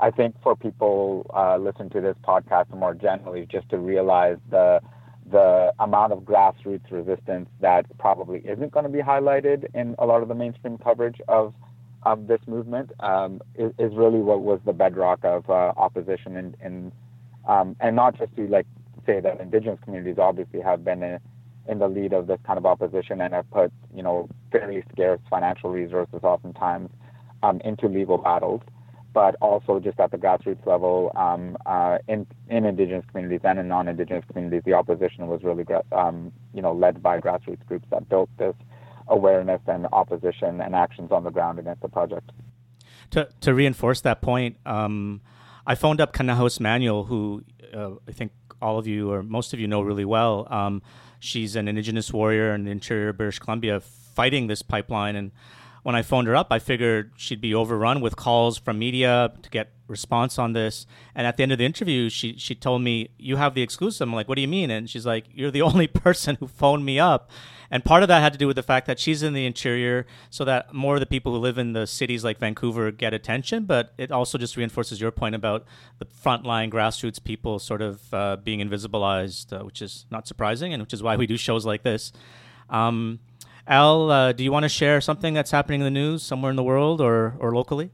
[0.00, 4.80] I think for people uh, listening to this podcast more generally, just to realize the
[5.30, 10.22] the amount of grassroots resistance that probably isn't going to be highlighted in a lot
[10.22, 11.52] of the mainstream coverage of
[12.04, 16.36] of this movement um, is, is, really what was the bedrock of uh, opposition.
[16.36, 16.92] And and
[17.46, 18.66] um, and not just to like
[19.04, 21.20] say that indigenous communities obviously have been a,
[21.68, 25.20] in the lead of this kind of opposition and have put, you know, fairly scarce
[25.28, 26.90] financial resources oftentimes
[27.42, 28.62] um, into legal battles,
[29.12, 33.68] but also just at the grassroots level um, uh, in, in indigenous communities and in
[33.68, 38.30] non-indigenous communities, the opposition was really, um, you know, led by grassroots groups that built
[38.38, 38.54] this
[39.08, 42.30] awareness and opposition and actions on the ground against the project.
[43.10, 45.20] To, to reinforce that point, um,
[45.66, 47.42] I phoned up Kanahus Manuel, who
[47.74, 50.46] uh, I think all of you or most of you know really well.
[51.18, 55.16] She's an indigenous warrior in the interior of British Columbia fighting this pipeline.
[55.16, 55.32] And
[55.82, 59.50] when I phoned her up, I figured she'd be overrun with calls from media to
[59.50, 60.86] get response on this.
[61.14, 64.06] And at the end of the interview, she she told me, "You have the exclusive."
[64.06, 66.84] I'm like, "What do you mean?" And she's like, "You're the only person who phoned
[66.84, 67.30] me up."
[67.70, 70.06] And part of that had to do with the fact that she's in the interior,
[70.30, 73.64] so that more of the people who live in the cities like Vancouver get attention.
[73.64, 75.66] But it also just reinforces your point about
[75.98, 80.82] the frontline grassroots people sort of uh, being invisibilized, uh, which is not surprising, and
[80.82, 82.12] which is why we do shows like this.
[82.70, 83.20] Um,
[83.66, 86.56] El, uh, do you want to share something that's happening in the news somewhere in
[86.56, 87.90] the world or, or locally?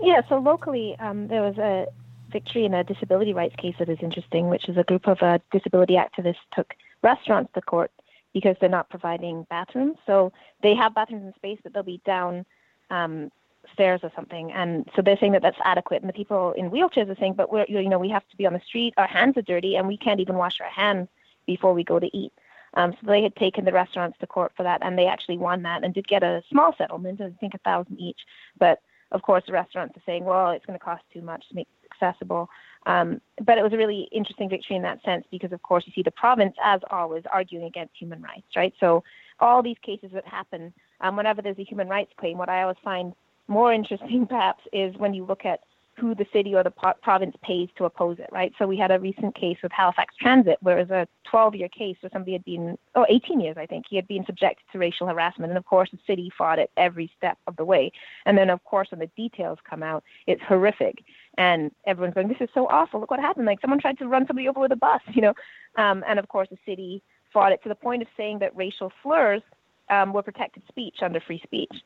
[0.00, 1.86] Yeah, so locally, um, there was a
[2.32, 5.38] victory in a disability rights case that is interesting, which is a group of uh,
[5.52, 7.90] disability activists took restaurants to court
[8.36, 9.96] because they're not providing bathrooms.
[10.04, 10.30] So
[10.62, 12.44] they have bathrooms in space, but they'll be down
[12.90, 13.32] um,
[13.72, 14.52] stairs or something.
[14.52, 16.02] And so they're saying that that's adequate.
[16.02, 18.44] And the people in wheelchairs are saying, but we're, you know, we have to be
[18.44, 18.92] on the street.
[18.98, 21.08] Our hands are dirty, and we can't even wash our hands
[21.46, 22.30] before we go to eat.
[22.74, 25.62] Um, so they had taken the restaurants to court for that, and they actually won
[25.62, 28.20] that and did get a small settlement, I think a thousand each.
[28.58, 31.54] But of course, the restaurants are saying, well, it's going to cost too much to
[31.54, 32.50] make it accessible.
[32.86, 35.92] Um, but it was a really interesting victory in that sense because, of course, you
[35.92, 38.72] see the province, as always, arguing against human rights, right?
[38.80, 39.02] So
[39.40, 42.78] all these cases that happen, um, whenever there's a human rights claim, what I always
[42.82, 43.12] find
[43.48, 45.60] more interesting, perhaps, is when you look at
[45.98, 46.72] who the city or the
[47.02, 48.52] province pays to oppose it, right?
[48.58, 51.68] So we had a recent case with Halifax Transit where it was a 12 year
[51.68, 54.78] case where somebody had been, oh, 18 years, I think, he had been subjected to
[54.78, 55.50] racial harassment.
[55.50, 57.92] And of course, the city fought it every step of the way.
[58.26, 61.02] And then, of course, when the details come out, it's horrific.
[61.38, 63.00] And everyone's going, "This is so awful!
[63.00, 63.46] Look what happened!
[63.46, 65.34] Like someone tried to run somebody over with a bus," you know.
[65.76, 68.92] Um, and of course, the city fought it to the point of saying that racial
[69.02, 69.42] slurs
[69.90, 71.72] um, were protected speech under free speech.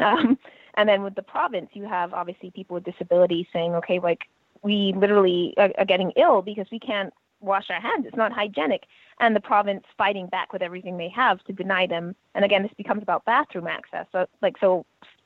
[0.00, 0.36] Um,
[0.76, 4.22] and then with the province, you have obviously people with disabilities saying, "Okay, like
[4.62, 8.04] we literally are, are getting ill because we can't wash our hands.
[8.04, 8.86] It's not hygienic."
[9.20, 12.16] And the province fighting back with everything they have to deny them.
[12.34, 14.06] And again, this becomes about bathroom access.
[14.10, 14.84] So, like, so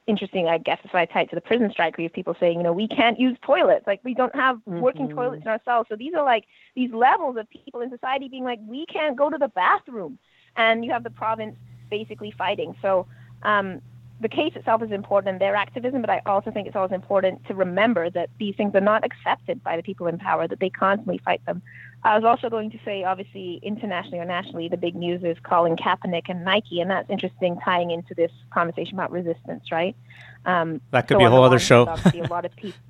[0.09, 2.59] interesting, I guess, if I tie it to the prison strike, we have people saying,
[2.59, 3.87] you know, we can't use toilets.
[3.87, 5.17] Like, we don't have working mm-hmm.
[5.17, 5.89] toilets in ourselves.
[5.89, 6.45] So these are like
[6.75, 10.19] these levels of people in society being like, we can't go to the bathroom.
[10.57, 11.57] And you have the province
[11.91, 12.75] basically fighting.
[12.83, 13.07] So
[13.43, 13.81] um,
[14.21, 17.47] the case itself is important in their activism, but I also think it's always important
[17.47, 20.71] to remember that these things are not accepted by the people in power, that they
[20.71, 21.63] constantly fight them.
[22.05, 25.77] I was also going to say, obviously, internationally or nationally, the big news is Colin
[25.77, 29.97] Kaepernick and Nike, and that's interesting tying into this conversation about resistance, right?
[30.47, 31.83] Um, that could so be a whole other show.
[31.83, 32.81] A lot of people,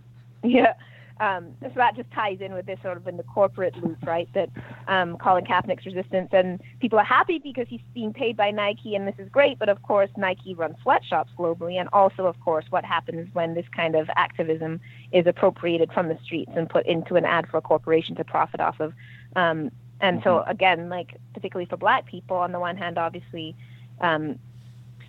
[0.42, 0.74] yeah,
[1.20, 4.28] um, so that just ties in with this sort of in the corporate loop, right?
[4.35, 4.50] That
[4.87, 9.07] um, Colin Kaepernick's resistance, and people are happy because he's being paid by Nike, and
[9.07, 9.59] this is great.
[9.59, 13.66] But of course, Nike runs sweatshops globally, and also, of course, what happens when this
[13.74, 14.81] kind of activism
[15.12, 18.61] is appropriated from the streets and put into an ad for a corporation to profit
[18.61, 18.92] off of.
[19.35, 20.50] Um, and so, mm-hmm.
[20.50, 23.57] again, like particularly for Black people, on the one hand, obviously,
[24.00, 24.38] um,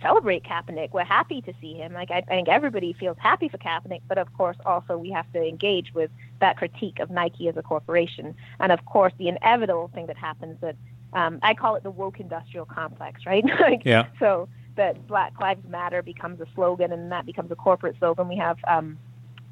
[0.02, 0.92] celebrate Kaepernick.
[0.92, 1.92] We're happy to see him.
[1.92, 5.30] Like I, I think everybody feels happy for Kaepernick, but of course also we have
[5.32, 6.10] to engage with
[6.40, 10.56] that critique of Nike as a corporation, and of course the inevitable thing that happens
[10.60, 10.76] that
[11.12, 13.44] um, I call it the woke industrial complex, right?
[13.60, 14.06] like, yeah.
[14.18, 18.28] So that Black Lives Matter becomes a slogan, and that becomes a corporate slogan.
[18.28, 18.98] We have, um,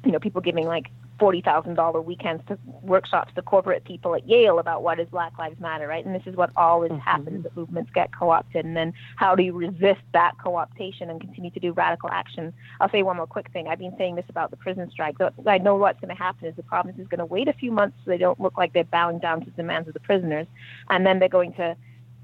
[0.05, 0.87] you know, people giving like
[1.19, 5.37] forty thousand dollar weekends to workshops to corporate people at Yale about what is Black
[5.37, 6.05] Lives Matter, right?
[6.05, 7.01] And this is what always mm-hmm.
[7.01, 11.51] happens that movements get co-opted, and then how do you resist that co-optation and continue
[11.51, 12.53] to do radical action?
[12.79, 13.67] I'll say one more quick thing.
[13.67, 15.15] I've been saying this about the prison strike.
[15.45, 17.71] I know what's going to happen is the province is going to wait a few
[17.71, 20.47] months so they don't look like they're bowing down to the demands of the prisoners,
[20.89, 21.75] and then they're going to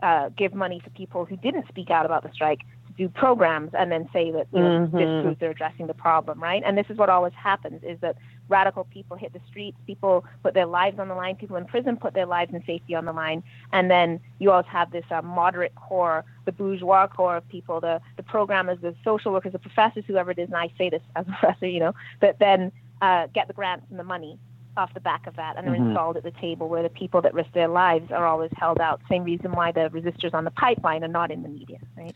[0.02, 3.72] uh, give money to people who didn't speak out about the strike to do programs
[3.74, 4.98] and then say that you know, mm-hmm.
[4.98, 6.62] this proves they're addressing the problem, right?
[6.66, 8.18] And this is what always happens: is that
[8.50, 11.98] radical people hit the streets, people put their lives on the line, people in prison
[11.98, 15.22] put their lives and safety on the line, and then you always have this uh,
[15.22, 20.04] moderate core, the bourgeois core of people, the the programmers, the social workers, the professors,
[20.08, 23.28] whoever it is, and I say this as a professor, you know, that then uh,
[23.34, 24.38] get the grants and the money
[24.78, 25.88] off the back of that and are mm-hmm.
[25.88, 29.00] installed at the table where the people that risk their lives are always held out.
[29.10, 32.16] Same reason why the resistors on the pipeline are not in the media, right?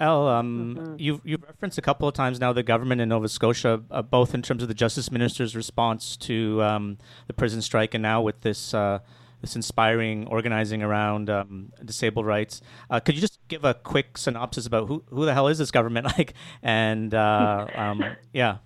[0.00, 0.94] El, um, mm-hmm.
[0.98, 4.34] you've, you've referenced a couple of times now the government in Nova Scotia, uh, both
[4.34, 8.40] in terms of the justice minister's response to um, the prison strike and now with
[8.40, 8.98] this uh,
[9.40, 12.62] this inspiring organizing around um, disabled rights.
[12.90, 15.70] Uh, could you just give a quick synopsis about who, who the hell is this
[15.70, 16.34] government like?
[16.62, 18.58] And uh, um, yeah,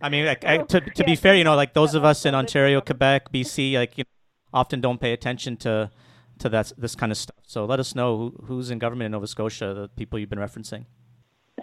[0.00, 2.34] I mean, like, I, to, to be fair, you know, like those of us in
[2.34, 5.90] Ontario, Quebec, BC, like you know, often don't pay attention to
[6.38, 7.36] to that this kind of stuff.
[7.46, 10.38] So let us know who, who's in government in Nova Scotia, the people you've been
[10.38, 10.86] referencing.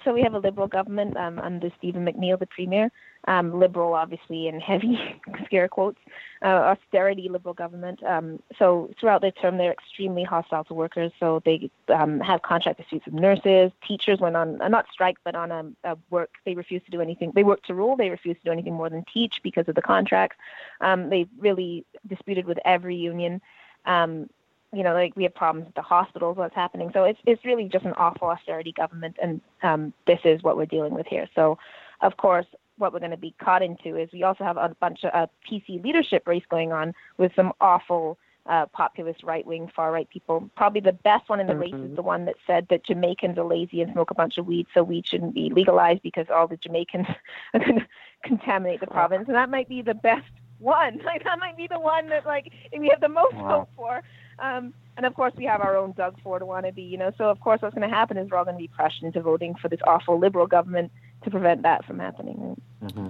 [0.04, 2.90] So we have a liberal government um, under Stephen McNeil, the premier.
[3.28, 4.98] Um, liberal, obviously, in heavy
[5.46, 6.00] scare quotes,
[6.42, 8.02] uh, austerity liberal government.
[8.04, 11.12] Um, so throughout their term, they're extremely hostile to workers.
[11.20, 13.72] So they um, have contract disputes with nurses.
[13.88, 16.32] Teachers went on uh, not strike, but on a, a, work.
[16.46, 17.32] They refused to do anything.
[17.36, 17.96] They worked to rule.
[17.96, 20.38] They refused to do anything more than teach because of the contracts.
[20.80, 23.42] Um, they really disputed with every union.
[23.86, 24.30] Um,
[24.74, 26.92] you know, like we have problems at the hospitals, what's happening.
[26.94, 30.66] So it's it's really just an awful austerity government, and um, this is what we're
[30.66, 31.28] dealing with here.
[31.36, 31.58] So,
[32.02, 32.46] of course,
[32.78, 35.30] what we're going to be caught into is we also have a bunch of a
[35.50, 40.50] PC leadership race going on with some awful uh, populist right wing, far right people.
[40.56, 41.62] Probably the best one in the mm-hmm.
[41.62, 41.96] race is mm-hmm.
[41.96, 44.84] the one that said that Jamaicans are lazy and smoke a bunch of weed, so
[44.84, 47.08] weed shouldn't be legalized because all the Jamaicans
[47.54, 47.88] are going to
[48.24, 49.26] contaminate the province.
[49.28, 50.26] And that might be the best
[50.60, 51.02] one.
[51.06, 53.50] Like that might be the one that like we have the most wow.
[53.50, 54.02] hope for.
[54.42, 57.12] Um, and of course, we have our own Doug Ford wannabe, you know.
[57.18, 59.22] So of course, what's going to happen is we're all going to be pressured into
[59.22, 60.92] voting for this awful liberal government
[61.24, 62.60] to prevent that from happening.
[62.84, 63.08] Mm-hmm.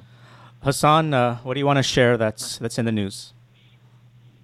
[0.63, 3.33] Hussan, uh, what do you want to share that's that's in the news?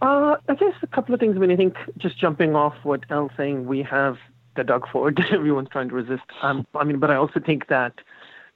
[0.01, 1.35] Uh, I guess a couple of things.
[1.35, 4.17] I mean, I think just jumping off what El's saying, we have
[4.55, 6.23] the Doug Ford that everyone's trying to resist.
[6.41, 7.93] Um, I mean, but I also think that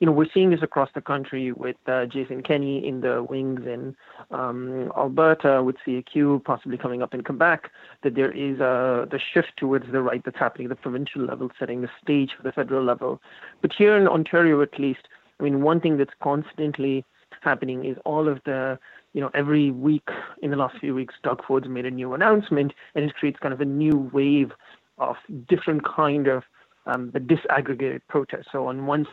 [0.01, 3.61] you know, we're seeing this across the country with uh, Jason Kenney in the wings
[3.67, 3.95] in
[4.31, 7.69] um, Alberta, with CAQ possibly coming up in Quebec,
[8.01, 11.51] that there is a, the shift towards the right that's happening at the provincial level,
[11.59, 13.21] setting the stage for the federal level.
[13.61, 15.07] But here in Ontario, at least,
[15.39, 17.05] I mean, one thing that's constantly
[17.41, 18.79] happening is all of the
[19.13, 20.07] you know, every week
[20.41, 23.53] in the last few weeks, Doug Ford's made a new announcement, and it creates kind
[23.53, 24.51] of a new wave
[24.97, 26.43] of different kind of
[26.85, 28.47] um, the disaggregated protest.
[28.51, 29.05] So on one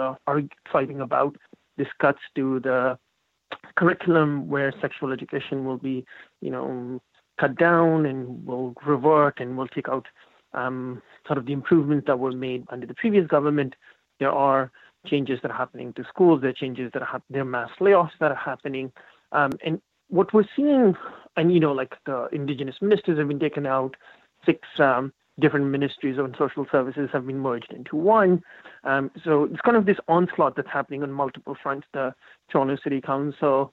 [0.00, 0.42] uh, are
[0.72, 1.36] fighting about.
[1.76, 2.98] This cuts to the
[3.76, 6.04] curriculum where sexual education will be,
[6.40, 7.00] you know,
[7.40, 10.06] cut down and will revert and will take out
[10.54, 13.74] um, sort of the improvements that were made under the previous government.
[14.18, 14.72] There are
[15.06, 16.40] changes that are happening to schools.
[16.40, 17.34] There are changes that are happening.
[17.34, 18.92] There are mass layoffs that are happening.
[19.32, 20.94] Um, and what we're seeing,
[21.36, 23.94] and you know, like the indigenous ministers have been taken out,
[24.44, 28.42] six um, different ministries of social services have been merged into one.
[28.84, 31.86] Um, so it's kind of this onslaught that's happening on multiple fronts.
[31.92, 32.14] The
[32.50, 33.72] Toronto City Council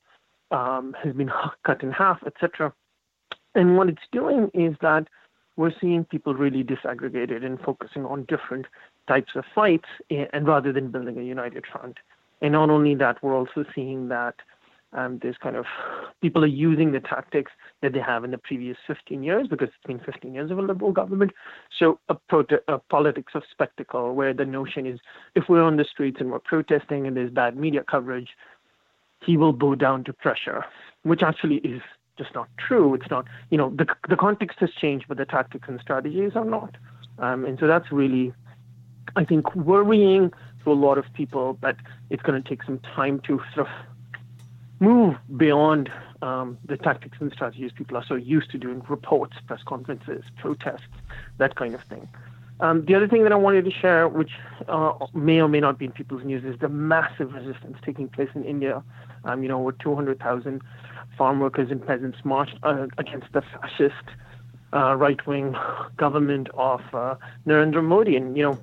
[0.52, 1.32] um, has been
[1.66, 2.74] cut in half, etc.
[3.56, 5.08] And what it's doing is that
[5.56, 8.66] we're seeing people really disaggregated and focusing on different
[9.08, 11.98] types of fights, eh, and rather than building a united front.
[12.42, 14.36] And not only that, we're also seeing that
[14.96, 15.66] um, there's kind of
[16.22, 19.88] people are using the tactics that they have in the previous 15 years because it's
[19.88, 21.32] been 15 years of a liberal government.
[21.78, 22.16] So a,
[22.68, 25.00] a politics of spectacle where the notion is
[25.36, 28.30] if we're on the streets and we're protesting and there's bad media coverage,
[29.26, 30.64] he will bow down to pressure,
[31.04, 31.82] which actually is
[32.18, 32.94] just not true.
[32.94, 36.46] It's not, you know, the the context has changed, but the tactics and strategies are
[36.46, 36.76] not.
[37.20, 38.34] Um, and so that's really,
[39.16, 40.32] I think, worrying
[40.64, 41.58] to a lot of people.
[41.60, 41.76] But
[42.10, 43.74] it's going to take some time to sort of
[44.80, 49.62] move beyond um, the tactics and strategies people are so used to doing reports, press
[49.64, 50.88] conferences, protests,
[51.38, 52.08] that kind of thing.
[52.62, 54.32] Um, the other thing that I wanted to share, which
[54.70, 58.30] uh, may or may not be in people's news, is the massive resistance taking place
[58.34, 58.82] in India.
[59.26, 60.62] Um, you know, over 200,000
[61.18, 63.94] farm workers and peasants marched uh, against the fascist
[64.74, 65.56] uh, right-wing
[65.98, 67.16] government of uh,
[67.46, 68.16] Narendra Modi.
[68.16, 68.60] And, you know,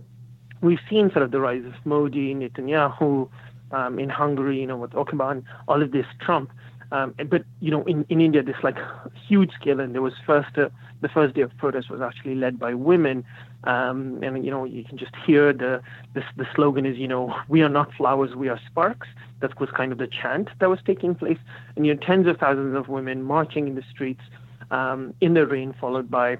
[0.63, 3.29] we've seen sort of the rise of Modi, Netanyahu,
[3.73, 6.51] um, in Hungary, you know, with Orbán, all of this Trump.
[6.93, 8.77] Um, but you know, in, in India, this like
[9.27, 10.69] huge scale, and there was first uh,
[11.01, 13.25] the first day of protest was actually led by women,
[13.65, 15.81] um, and you know you can just hear the
[16.15, 19.09] the slogan is you know we are not flowers, we are sparks.
[19.41, 21.39] That was kind of the chant that was taking place,
[21.77, 24.23] and you know tens of thousands of women marching in the streets
[24.71, 26.37] um, in the rain, followed by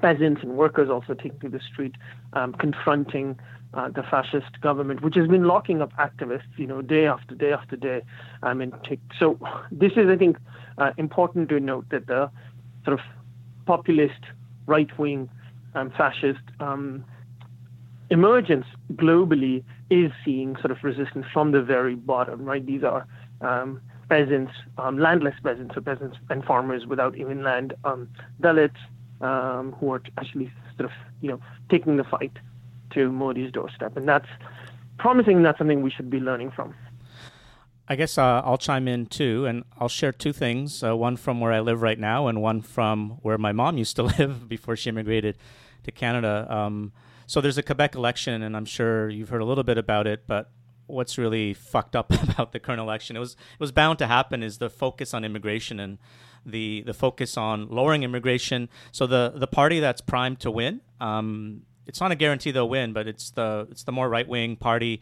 [0.00, 1.94] peasants and workers also taking to the street,
[2.32, 3.38] um, confronting
[3.74, 7.52] uh, the fascist government, which has been locking up activists, you know, day after day
[7.52, 8.02] after day.
[8.42, 8.72] I mean,
[9.18, 9.38] so
[9.70, 10.36] this is, I think,
[10.78, 12.30] uh, important to note that the
[12.84, 13.04] sort of
[13.66, 14.20] populist,
[14.66, 15.28] right-wing,
[15.74, 17.04] um, fascist um,
[18.10, 22.64] emergence globally is seeing sort of resistance from the very bottom, right?
[22.64, 23.06] These are
[23.40, 28.08] um, peasants, um, landless peasants, so peasants and farmers without even land, um,
[28.40, 28.76] Dalits,
[29.20, 32.32] um, who are actually sort of, you know, taking the fight
[32.94, 34.28] to Modi's doorstep, and that's
[34.98, 35.42] promising.
[35.42, 36.74] That's something we should be learning from.
[37.86, 41.40] I guess uh, I'll chime in too, and I'll share two things: uh, one from
[41.40, 44.76] where I live right now, and one from where my mom used to live before
[44.76, 45.36] she immigrated
[45.84, 46.46] to Canada.
[46.48, 46.92] Um,
[47.26, 50.26] so there's a Quebec election, and I'm sure you've heard a little bit about it.
[50.26, 50.50] But
[50.86, 53.16] what's really fucked up about the current election?
[53.16, 54.42] It was it was bound to happen.
[54.42, 55.98] Is the focus on immigration and
[56.46, 58.68] the the focus on lowering immigration.
[58.92, 60.80] So the the party that's primed to win.
[61.00, 64.56] Um, it's not a guarantee they'll win, but it's the it's the more right wing
[64.56, 65.00] party.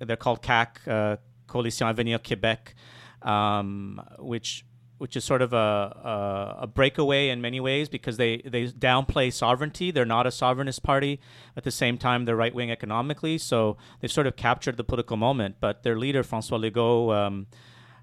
[0.00, 1.16] They're called CAQ, uh,
[1.46, 2.74] Coalition Avenir Québec,
[3.22, 4.64] um, which
[4.98, 9.32] which is sort of a, a, a, breakaway in many ways because they, they downplay
[9.32, 9.90] sovereignty.
[9.90, 11.20] They're not a sovereignist party.
[11.56, 13.36] At the same time, they're right wing economically.
[13.38, 15.56] So they've sort of captured the political moment.
[15.60, 17.46] But their leader, Francois Legault, um,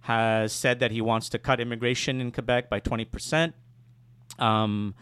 [0.01, 3.53] has said that he wants to cut immigration in Quebec by 20%.
[4.37, 4.93] Um,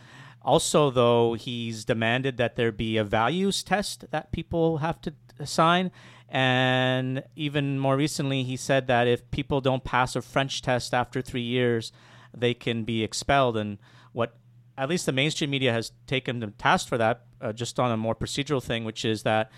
[0.42, 5.14] also, though, he's demanded that there be a values test that people have to
[5.46, 5.92] sign.
[6.30, 11.22] And even more recently, he said that if people don't pass a French test after
[11.22, 11.92] three years,
[12.36, 13.58] they can be expelled.
[13.58, 13.80] And
[14.14, 14.36] what
[14.78, 17.98] at least the mainstream media has taken the task for that, uh, just on a
[17.98, 19.52] more procedural thing, which is that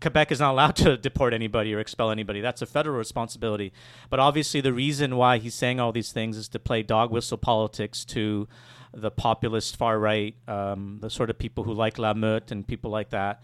[0.00, 2.40] Quebec is not allowed to deport anybody or expel anybody.
[2.40, 3.72] That's a federal responsibility.
[4.10, 7.38] But obviously, the reason why he's saying all these things is to play dog whistle
[7.38, 8.48] politics to
[8.94, 12.90] the populist far right, um, the sort of people who like La Meute and people
[12.90, 13.42] like that.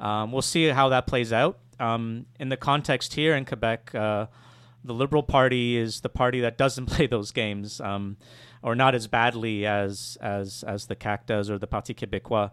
[0.00, 1.58] Um, we'll see how that plays out.
[1.80, 4.26] Um, in the context here in Quebec, uh,
[4.84, 8.16] the Liberal Party is the party that doesn't play those games, um,
[8.62, 12.50] or not as badly as as as the CAQ does or the Parti Québécois.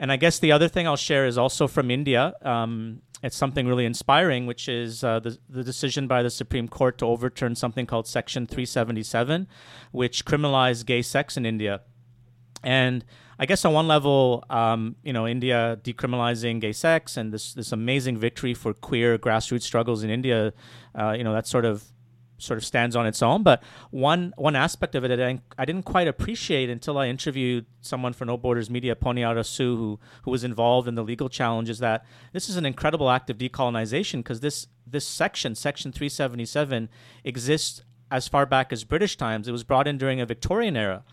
[0.00, 2.34] And I guess the other thing I'll share is also from India.
[2.42, 6.98] Um, it's something really inspiring, which is uh, the, the decision by the Supreme Court
[6.98, 9.48] to overturn something called Section 377,
[9.90, 11.80] which criminalized gay sex in India.
[12.62, 13.04] And
[13.38, 17.70] I guess on one level, um, you know, India decriminalizing gay sex and this this
[17.70, 20.52] amazing victory for queer grassroots struggles in India,
[20.98, 21.84] uh, you know, that sort of
[22.38, 23.42] sort of stands on its own.
[23.42, 27.66] But one one aspect of it that I, I didn't quite appreciate until I interviewed
[27.80, 31.68] someone for No Borders Media, Ponni Arasu, who who was involved in the legal challenge,
[31.68, 36.88] is that this is an incredible act of decolonization because this this section, Section 377,
[37.24, 39.48] exists as far back as British times.
[39.48, 41.04] It was brought in during a Victorian era,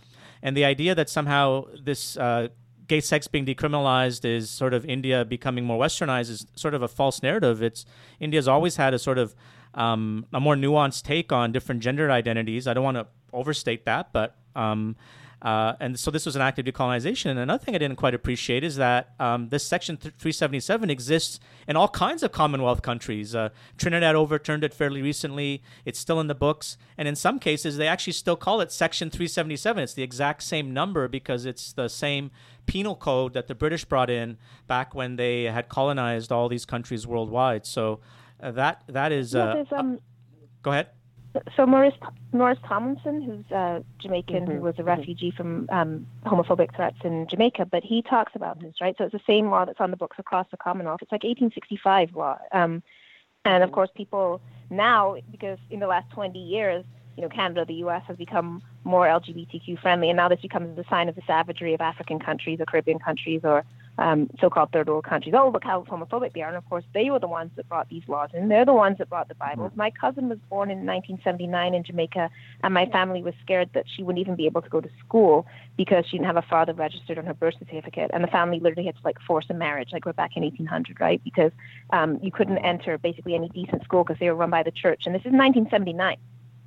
[0.42, 2.50] and the idea that somehow this uh,
[2.88, 6.88] gay sex being decriminalized is sort of India becoming more westernized is sort of a
[6.88, 7.62] false narrative.
[7.62, 7.86] It's
[8.20, 9.36] India's always had a sort of
[9.76, 12.68] um, a more nuanced take on different gender identities.
[12.68, 14.96] I don't want to overstate that, but um,
[15.42, 17.30] uh, and so this was an act of decolonization.
[17.30, 21.76] And another thing I didn't quite appreciate is that um, this Section 377 exists in
[21.76, 23.36] all kinds of Commonwealth countries.
[23.36, 25.62] Uh, Trinidad overturned it fairly recently.
[25.86, 26.78] It's still in the books.
[26.98, 29.84] And in some cases, they actually still call it Section 377.
[29.84, 32.32] It's the exact same number because it's the same
[32.66, 37.06] penal code that the British brought in back when they had colonized all these countries
[37.06, 37.68] worldwide.
[37.68, 38.00] So
[38.40, 39.36] uh, that that is.
[39.36, 40.00] Uh, um,
[40.62, 40.90] go ahead
[41.56, 41.96] so Maurice
[42.32, 44.52] Maurice Tomlinson, who's uh, Jamaican, mm-hmm.
[44.54, 44.90] who was a mm-hmm.
[44.90, 48.96] refugee from um, homophobic threats in Jamaica, but he talks about this, right?
[48.98, 51.02] So it's the same law that's on the books across the Commonwealth.
[51.02, 52.84] It's like 1865 law, um,
[53.44, 57.76] and of course, people now, because in the last 20 years, you know, Canada, the
[57.76, 58.04] U.S.
[58.08, 61.82] has become more LGBTQ friendly, and now this becomes the sign of the savagery of
[61.82, 63.64] African countries or Caribbean countries or
[63.98, 65.34] um, so-called third world countries.
[65.38, 66.50] Oh, look how homophobic they are.
[66.50, 68.50] And of course, they were the ones that brought these laws in.
[68.50, 69.72] They're the ones that brought the Bibles.
[69.72, 69.80] Mm-hmm.
[69.80, 72.30] My cousin was born in 1979 in Jamaica,
[72.64, 75.46] and my family was scared that she wouldn't even be able to go to school
[75.78, 78.12] because she didn't have a father registered on her birth certificate.
[78.14, 81.00] And the family literally had to like force a marriage, like we're back in 1800,
[81.00, 81.24] right?
[81.24, 81.52] Because
[81.92, 85.04] um, you couldn't enter basically any decent school because they were run by the church.
[85.06, 86.18] And this is 1979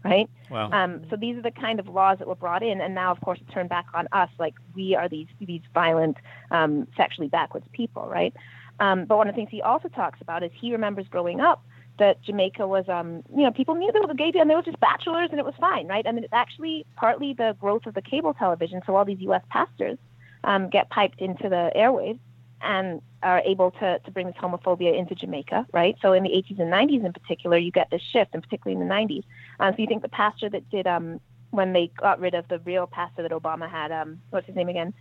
[0.04, 0.28] right?
[0.50, 0.70] Wow.
[0.72, 3.20] Um, so these are the kind of laws that were brought in, and now, of
[3.20, 4.30] course, it's turned back on us.
[4.38, 6.16] Like we are these these violent,
[6.50, 8.34] um, sexually backwards people, right?
[8.80, 11.64] Um, but one of the things he also talks about is he remembers growing up
[11.98, 14.62] that Jamaica was, um, you know, people knew there was a gay and they were
[14.62, 16.06] just bachelors, and it was fine, right?
[16.06, 18.82] I And it's actually partly the growth of the cable television.
[18.86, 19.42] So all these U.S.
[19.50, 19.98] pastors
[20.44, 22.20] um, get piped into the airwaves
[22.60, 25.96] and are able to, to bring this homophobia into Jamaica, right?
[26.00, 28.88] So in the 80s and 90s in particular, you get this shift, and particularly in
[28.88, 29.24] the 90s.
[29.60, 32.58] Um, so you think the pastor that did, um, when they got rid of the
[32.60, 34.92] real pastor that Obama had, um, what's his name again?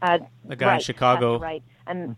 [0.00, 1.38] Uh, the guy right, in Chicago.
[1.38, 1.62] Right.
[1.86, 2.16] And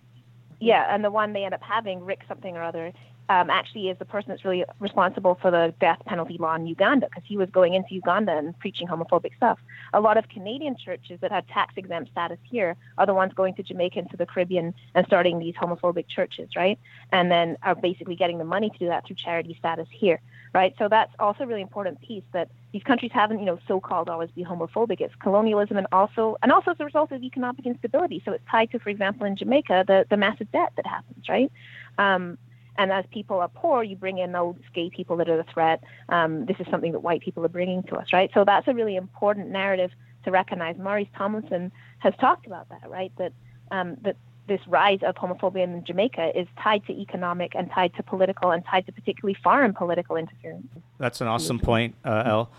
[0.61, 2.93] yeah, and the one they end up having, Rick something or other,
[3.31, 7.07] um, actually is the person that's really responsible for the death penalty law in Uganda
[7.07, 9.61] because he was going into Uganda and preaching homophobic stuff.
[9.95, 13.55] A lot of Canadian churches that had tax exempt status here are the ones going
[13.55, 16.79] to Jamaica and to the Caribbean and starting these homophobic churches, right?
[17.13, 20.21] And then are basically getting the money to do that through charity status here,
[20.53, 20.75] right?
[20.79, 24.31] So that's also a really important piece that these countries haven't, you know, so-called always
[24.31, 25.01] be homophobic.
[25.01, 28.23] It's colonialism and also and also as a result of economic instability.
[28.25, 31.51] So it's tied to, for example, in Jamaica, the the massive debt that happens, right?
[31.99, 32.39] Um,
[32.79, 35.83] and as people are poor, you bring in those gay people that are the threat.
[36.09, 38.31] Um, this is something that white people are bringing to us, right?
[38.33, 39.91] So that's a really important narrative
[40.25, 40.77] to recognize.
[40.79, 43.13] Maurice Tomlinson has talked about that, right?
[43.19, 43.33] That
[43.71, 44.17] um, that
[44.47, 48.65] this rise of homophobia in Jamaica is tied to economic and tied to political and
[48.65, 50.67] tied to particularly foreign political interference.
[50.99, 52.51] That's an awesome point, uh, El.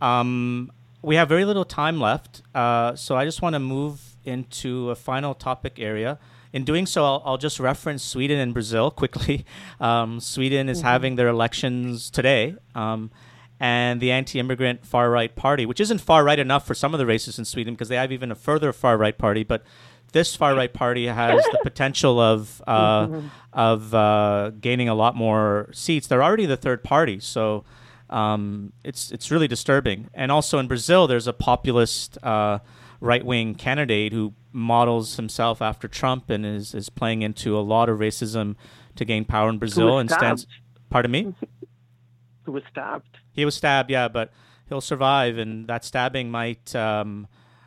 [0.00, 0.72] Um,
[1.02, 4.96] we have very little time left, uh, so I just want to move into a
[4.96, 6.18] final topic area
[6.52, 9.44] in doing so, I'll, I'll, just reference Sweden and Brazil quickly.
[9.78, 10.86] Um, Sweden is mm-hmm.
[10.86, 12.56] having their elections today.
[12.74, 13.10] Um,
[13.60, 17.44] and the anti-immigrant far-right party, which isn't far-right enough for some of the races in
[17.44, 19.62] Sweden because they have even a further far-right party, but
[20.12, 23.20] this far-right party has the potential of uh,
[23.52, 26.06] of uh, gaining a lot more seats.
[26.06, 27.64] They're already the third party, so
[28.10, 30.08] um, it's it's really disturbing.
[30.14, 32.60] And also in Brazil, there's a populist uh,
[33.00, 37.98] right-wing candidate who models himself after Trump and is, is playing into a lot of
[37.98, 38.56] racism
[38.94, 40.46] to gain power in Brazil and stands.
[40.88, 41.34] Pardon me.
[42.44, 43.18] Who was stabbed?
[43.32, 44.32] He was stabbed, yeah, but
[44.68, 47.26] he'll survive, and that stabbing might um,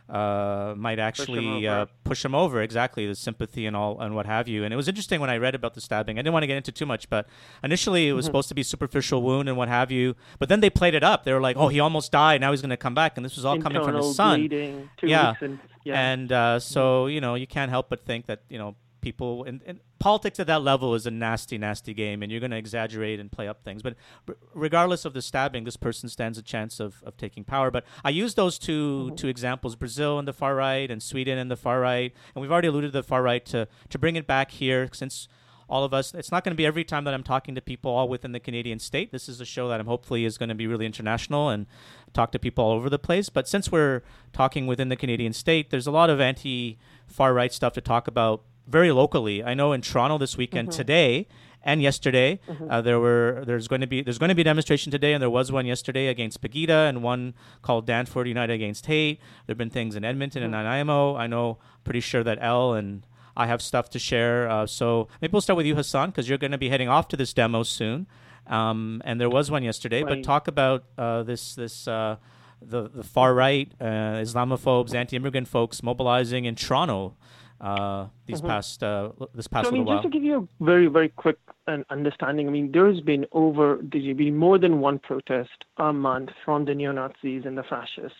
[0.09, 2.61] uh, might actually push him, uh, push him, over.
[2.61, 4.63] Exactly, the sympathy and all and what have you.
[4.63, 6.17] And it was interesting when I read about the stabbing.
[6.17, 7.27] I didn't want to get into too much, but
[7.63, 8.29] initially it was mm-hmm.
[8.29, 10.15] supposed to be superficial wound and what have you.
[10.39, 11.23] But then they played it up.
[11.23, 12.41] They were like, "Oh, he almost died.
[12.41, 14.39] Now he's going to come back," and this was all Internal coming from his son.
[14.39, 15.33] Bleeding, yeah.
[15.41, 16.11] And, yeah.
[16.11, 19.61] and uh, so you know you can't help but think that you know people and,
[19.65, 23.19] and, politics at that level is a nasty nasty game and you're going to exaggerate
[23.19, 23.81] and play up things.
[23.81, 23.95] But
[24.29, 27.69] r- regardless of the stabbing this person stands a chance of, of taking power.
[27.69, 29.15] But i use those 2 mm-hmm.
[29.15, 32.13] two examples brazil and the far right and sweden and the far right.
[32.33, 35.27] And we've already alluded to the far right to to bring it back here since
[35.69, 37.91] all of us it's not going to be every time that i'm talking to people
[37.91, 39.11] all within the canadian state.
[39.11, 41.67] This is a show that i'm hopefully is going to be really international and
[42.13, 43.29] talk to people all over the place.
[43.29, 44.01] But since we're
[44.33, 48.07] talking within the canadian state there's a lot of anti far right stuff to talk
[48.07, 49.43] about very locally.
[49.43, 50.77] I know in Toronto this weekend, mm-hmm.
[50.77, 51.27] today
[51.63, 52.71] and yesterday, mm-hmm.
[52.71, 55.21] uh, there were there's going to be there's going to be a demonstration today, and
[55.21, 59.19] there was one yesterday against Pegida, and one called Danforth United Against Hate.
[59.45, 60.53] There've been things in Edmonton mm-hmm.
[60.53, 61.15] and Nanaimo.
[61.15, 63.05] I know, pretty sure that El and
[63.35, 64.49] I have stuff to share.
[64.49, 67.07] Uh, so maybe we'll start with you, Hussan, because you're going to be heading off
[67.09, 68.07] to this demo soon.
[68.47, 70.03] Um, and there was one yesterday.
[70.03, 70.15] Right.
[70.15, 72.17] But talk about uh, this this uh,
[72.61, 77.15] the the far right uh, Islamophobes, anti-immigrant folks mobilizing in Toronto
[77.61, 79.97] uh, these past uh, this past So, I mean, while.
[79.97, 81.37] just to give you a very, very quick
[81.67, 85.91] uh, understanding, I mean, there has been over, there's been more than one protest a
[85.91, 88.17] month from the neo Nazis and the fascists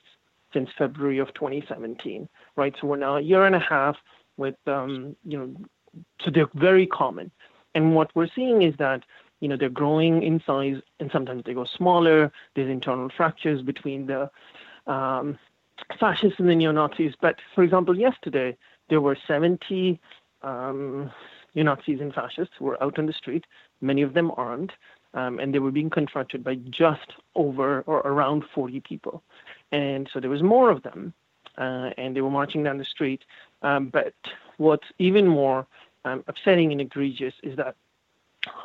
[0.54, 2.76] since February of 2017, right?
[2.80, 3.96] So we're now a year and a half
[4.38, 5.56] with, um, you know,
[6.22, 7.32] so they're very common.
[7.76, 9.04] And what we're seeing is that,
[9.42, 12.32] you know, they're growing in size and sometimes they go smaller.
[12.56, 14.30] There's internal fractures between the
[14.88, 15.38] um,
[16.00, 17.14] fascists and the neo Nazis.
[17.22, 18.58] But for example, yesterday,
[18.90, 20.00] there were 70
[20.42, 21.12] um,
[21.56, 23.46] Nazis and fascists who were out on the street,
[23.82, 24.74] many of them armed,
[25.14, 29.24] um, and they were being confronted by just over or around 40 people.
[29.72, 31.14] And so there was more of them,
[31.58, 33.24] uh, and they were marching down the street.
[33.62, 34.14] Um, but
[34.58, 35.68] what's even more
[36.06, 37.76] um, upsetting and egregious is that,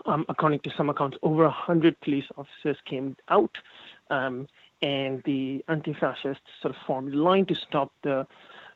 [0.07, 3.57] um, according to some accounts, over 100 police officers came out,
[4.11, 4.47] um,
[4.83, 8.27] and the anti fascists sort of formed a line to stop the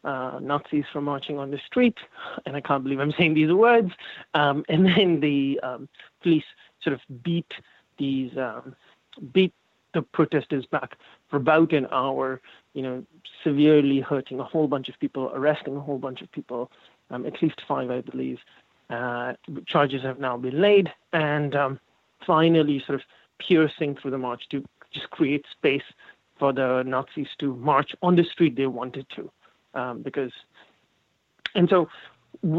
[0.05, 1.99] uh, Nazis from marching on the street,
[2.47, 3.91] and I can't believe I'm saying these words.
[4.35, 5.89] Um, and then the um,
[6.23, 6.45] police
[6.83, 7.53] sort of beat
[7.99, 8.75] these um,
[9.33, 9.53] beat
[9.95, 10.97] the protesters back
[11.29, 12.41] for about an hour.
[12.75, 13.05] You know,
[13.43, 16.71] severely hurting a whole bunch of people, arresting a whole bunch of people,
[17.11, 18.39] um, at least five, I believe.
[18.91, 19.35] Uh,
[19.67, 21.81] charges have now been laid, and um,
[22.27, 23.05] finally, sort of
[23.39, 25.83] piercing through the march to just create space
[26.39, 29.31] for the Nazis to march on the street they wanted to
[29.75, 30.33] um, because,
[31.55, 31.89] and so,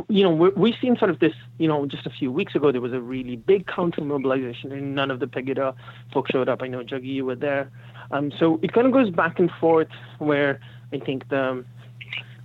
[0.10, 2.72] you know, we we've seen sort of this, you know, just a few weeks ago,
[2.72, 5.76] there was a really big counter mobilization and none of the Pegida
[6.14, 6.62] folks showed up.
[6.62, 7.72] I know, Jaggi, you were there.
[8.12, 9.88] Um, so it kind of goes back and forth
[10.18, 10.60] where
[10.92, 11.64] I think the,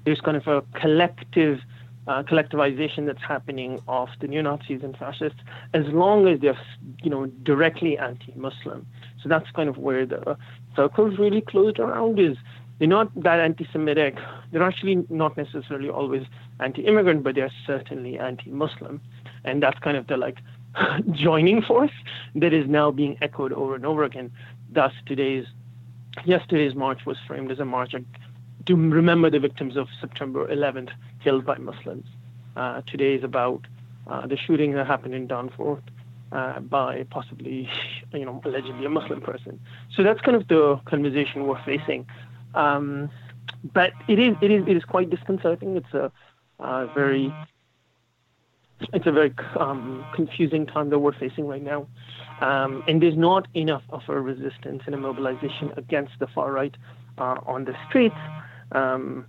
[0.05, 1.61] there's kind of a collective
[2.07, 5.41] uh, collectivization that's happening of the neo Nazis and fascists,
[5.73, 6.59] as long as they're,
[7.03, 8.87] you know, directly anti-Muslim.
[9.23, 10.37] So that's kind of where the
[10.77, 12.21] circles really closed around.
[12.21, 12.37] Is
[12.79, 14.17] they're not that anti-Semitic.
[14.51, 16.25] They're actually not necessarily always
[16.61, 19.01] anti-immigrant, but they're certainly anti-Muslim,
[19.45, 20.39] and that's kind of the like
[21.13, 21.93] joining force
[22.35, 24.33] that is now being echoed over and over again.
[24.73, 25.47] Thus, today's
[26.25, 27.95] yesterday's march was framed as a march
[28.67, 30.91] to remember the victims of September 11th
[31.23, 32.07] killed by Muslims.
[32.57, 33.67] Uh, today is about
[34.07, 35.83] uh, the shooting that happened in Danforth
[36.33, 37.69] uh, by possibly,
[38.13, 39.61] you know, allegedly a Muslim person.
[39.95, 42.07] So that's kind of the conversation we're facing.
[42.55, 43.11] Um,
[43.73, 45.77] but it is, it is, it is quite disconcerting.
[45.77, 46.13] It's a
[46.61, 47.35] uh, very,
[48.93, 51.87] it's a very um, confusing time that we're facing right now.
[52.41, 56.77] Um, and there's not enough of a resistance and a mobilization against the far right
[57.19, 58.17] uh, on the streets.
[58.73, 59.27] Um,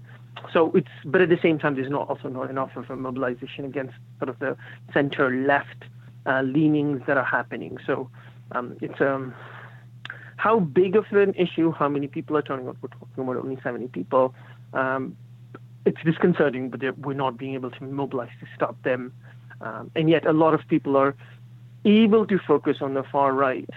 [0.53, 3.65] so it's, but at the same time, there's not also not enough of a mobilization
[3.65, 4.57] against sort of the
[4.93, 5.86] center left
[6.26, 7.78] uh, leanings that are happening.
[7.86, 8.09] So
[8.51, 9.34] um, it's um,
[10.38, 12.77] how big of an issue, how many people are turning out.
[12.81, 14.33] We're talking about only 70 people.
[14.73, 15.15] Um,
[15.86, 19.13] it's disconcerting, but we're not being able to mobilize to stop them.
[19.61, 21.15] Um, and yet, a lot of people are
[21.86, 23.69] able to focus on the far right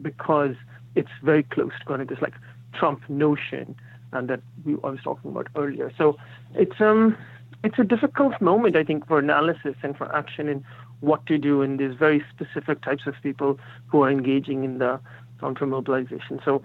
[0.00, 0.54] because
[0.94, 2.34] it's very close to kind of this like
[2.74, 3.76] Trump notion
[4.12, 5.92] and that we, I was talking about earlier.
[5.96, 6.16] So
[6.54, 7.16] it's um
[7.62, 10.64] it's a difficult moment I think for analysis and for action and
[11.00, 15.00] what to do in these very specific types of people who are engaging in the
[15.42, 16.40] counter mobilization.
[16.44, 16.62] So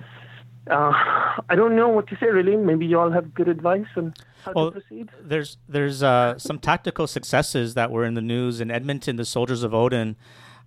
[0.69, 0.91] uh,
[1.49, 2.55] I don't know what to say really.
[2.55, 4.13] Maybe you all have good advice on
[4.43, 5.09] how Well, to proceed.
[5.21, 9.15] There's there's uh, some tactical successes that were in the news in Edmonton.
[9.15, 10.15] The Soldiers of Odin,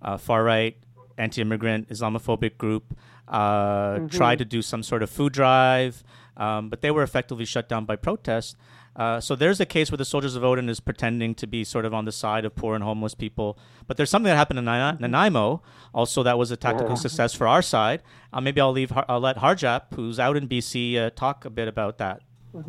[0.01, 0.77] uh, far right,
[1.17, 2.97] anti-immigrant, Islamophobic group,
[3.27, 6.03] uh, tried to do some sort of food drive,
[6.37, 8.55] um, but they were effectively shut down by protests.
[8.95, 11.85] Uh, so there's a case where the Soldiers of Odin is pretending to be sort
[11.85, 13.57] of on the side of poor and homeless people.
[13.87, 15.61] But there's something that happened in Nana- Nanaimo.
[15.93, 18.01] Also, that was a tactical success for our side.
[18.33, 18.91] Uh, maybe I'll leave.
[19.07, 22.21] I'll let Harjap, who's out in BC, uh, talk a bit about that.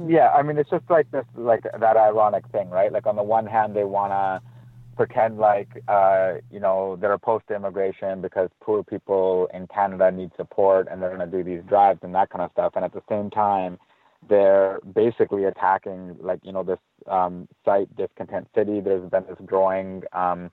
[0.07, 2.93] Yeah, I mean, it's just like this, like that ironic thing, right?
[2.93, 4.41] Like on the one hand, they want to
[4.97, 10.31] pretend like, uh, you know, they're opposed to immigration because poor people in Canada need
[10.37, 12.75] support, and they're going to do these drives and that kind of stuff.
[12.77, 13.79] And at the same time,
[14.29, 18.81] they're basically attacking, like, you know, this um, site, Discontent City.
[18.81, 20.03] There's been this growing.
[20.13, 20.51] Um,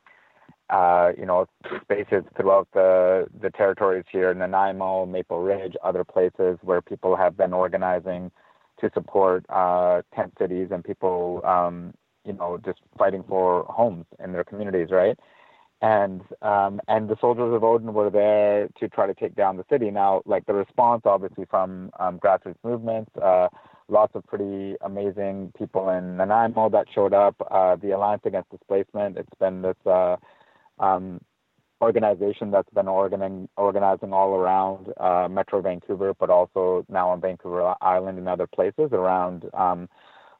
[0.69, 1.47] uh, you know,
[1.81, 7.53] spaces throughout the the territories here, Nanaimo, Maple Ridge, other places where people have been
[7.53, 8.31] organizing
[8.79, 11.93] to support uh, tent cities and people, um,
[12.23, 15.17] you know, just fighting for homes in their communities, right?
[15.81, 19.65] And um, and the soldiers of Odin were there to try to take down the
[19.69, 19.91] city.
[19.91, 23.47] Now, like the response, obviously from um, grassroots movements, uh,
[23.87, 27.35] lots of pretty amazing people in Nanaimo that showed up.
[27.49, 30.17] Uh, the Alliance Against Displacement, it's been this uh,
[30.79, 31.21] um,
[31.81, 37.73] organization that's been organizing organizing all around uh, Metro Vancouver, but also now on Vancouver
[37.81, 39.87] Island and other places around um,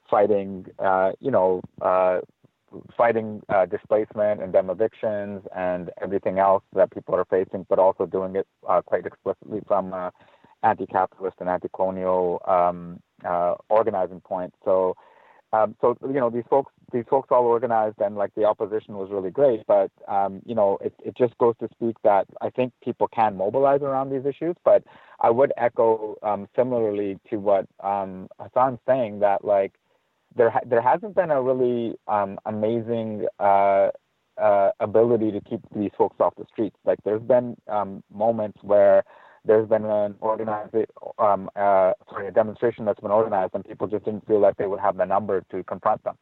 [0.10, 2.20] fighting, uh, you know, uh,
[2.97, 8.05] fighting uh, displacement and them evictions and everything else that people are facing, but also
[8.05, 10.09] doing it uh, quite explicitly from uh,
[10.63, 14.53] anti-capitalist and anti-colonial um, uh, organizing point.
[14.65, 14.95] So,
[15.51, 19.09] um, so you know, these folks, these folks all organized, and like the opposition was
[19.11, 19.61] really great.
[19.67, 23.36] But um, you know, it it just goes to speak that I think people can
[23.36, 24.55] mobilize around these issues.
[24.63, 24.84] But
[25.20, 29.74] I would echo um, similarly to what um, Hussan's saying that like
[30.36, 33.89] there ha- there hasn't been a really um, amazing uh,
[34.38, 36.77] uh, ability to keep these folks off the streets.
[36.86, 39.03] Like there's been um, moments where
[39.45, 40.75] there's been an organized,
[41.17, 44.67] um, uh, sorry, a demonstration that's been organized, and people just didn't feel like they
[44.67, 46.17] would have the number to confront them,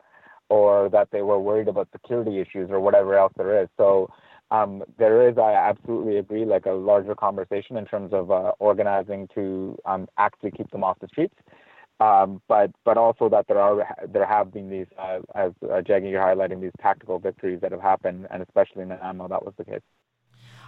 [0.49, 3.69] or that they were worried about security issues or whatever else there is.
[3.77, 4.09] So.
[4.49, 9.27] Um, there is, I absolutely agree, like a larger conversation in terms of uh, organizing
[9.35, 11.35] to um, actually keep them off the streets.
[11.99, 16.21] Um, but but also that there are there have been these uh, as uh, you're
[16.21, 19.81] highlighting these tactical victories that have happened, and especially in Nanaimo that was the case.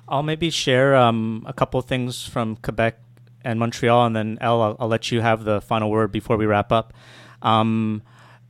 [0.08, 3.00] I'll maybe share um, a couple of things from Quebec
[3.44, 6.48] and Montreal, and then El, I'll, I'll, let you have the final word before we
[6.48, 6.94] wrap up.
[7.44, 8.02] Um,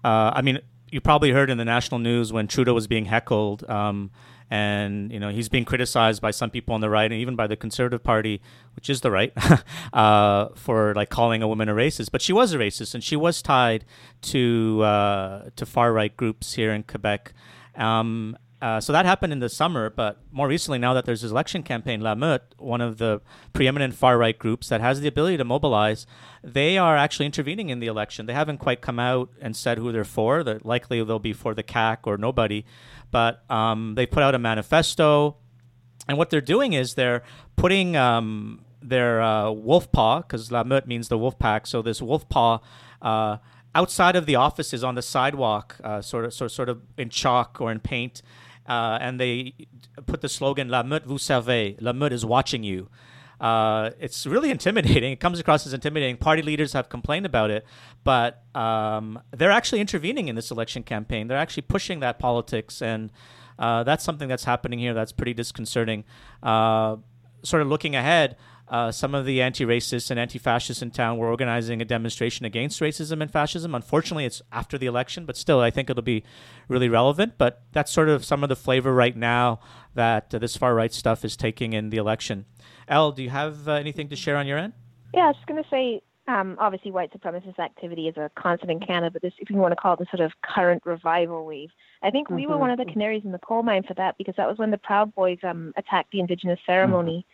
[0.04, 0.60] uh, I mean,
[0.92, 3.68] you probably heard in the national news when Trudeau was being heckled.
[3.70, 4.12] Um,
[4.52, 7.48] and you know he's being criticized by some people on the right and even by
[7.48, 8.42] the Conservative Party,
[8.76, 9.32] which is the right,
[9.94, 12.10] uh, for like calling a woman a racist.
[12.12, 13.86] But she was a racist, and she was tied
[14.24, 17.34] to uh, to far right groups here in Quebec.
[17.76, 21.32] Um, uh, so that happened in the summer, but more recently, now that there's this
[21.32, 23.22] election campaign, La Meute, one of the
[23.54, 26.06] preeminent far right groups that has the ability to mobilize,
[26.44, 28.26] they are actually intervening in the election.
[28.26, 30.44] They haven't quite come out and said who they're for.
[30.44, 32.66] They're likely they'll be for the CAQ or nobody,
[33.12, 35.38] but um, they put out a manifesto,
[36.10, 37.24] and what they're doing is they're
[37.56, 42.02] putting um, their uh, wolf paw, because La Meute means the wolf pack, so this
[42.02, 42.60] wolf paw.
[43.02, 43.38] Uh,
[43.74, 47.62] outside of the offices on the sidewalk, uh, sort of, sort, sort of in chalk
[47.62, 48.22] or in paint,
[48.70, 49.54] uh, and they
[50.06, 52.90] put the slogan "La Meute vous servez." La Meute is watching you.
[53.42, 55.12] Uh, it's really intimidating.
[55.12, 56.18] It comes across as intimidating.
[56.18, 57.66] Party leaders have complained about it,
[58.04, 61.28] but um, they're actually intervening in this election campaign.
[61.28, 63.12] They're actually pushing that politics, and
[63.58, 66.04] uh, that's something that's happening here that's pretty disconcerting.
[66.44, 66.98] Uh,
[67.44, 68.36] sort of looking ahead,
[68.70, 73.22] uh, some of the anti-racists and anti-fascists in town were organizing a demonstration against racism
[73.22, 73.74] and fascism.
[73.74, 76.24] Unfortunately, it's after the election, but still, I think it'll be
[76.68, 77.34] really relevant.
[77.38, 79.60] But that's sort of some of the flavor right now
[79.96, 82.46] that uh, this far right stuff is taking in the election.
[82.88, 84.74] El, do you have uh, anything to share on your end?
[85.14, 86.02] Yeah, I was just going to say.
[86.28, 89.72] Um, obviously, white supremacist activity is a constant in Canada, but this, if you want
[89.72, 91.70] to call it the sort of current revival wave,
[92.04, 92.36] I think mm-hmm.
[92.36, 92.62] we were mm-hmm.
[92.62, 94.78] one of the canaries in the coal mine for that because that was when the
[94.78, 97.26] Proud Boys um, attacked the Indigenous ceremony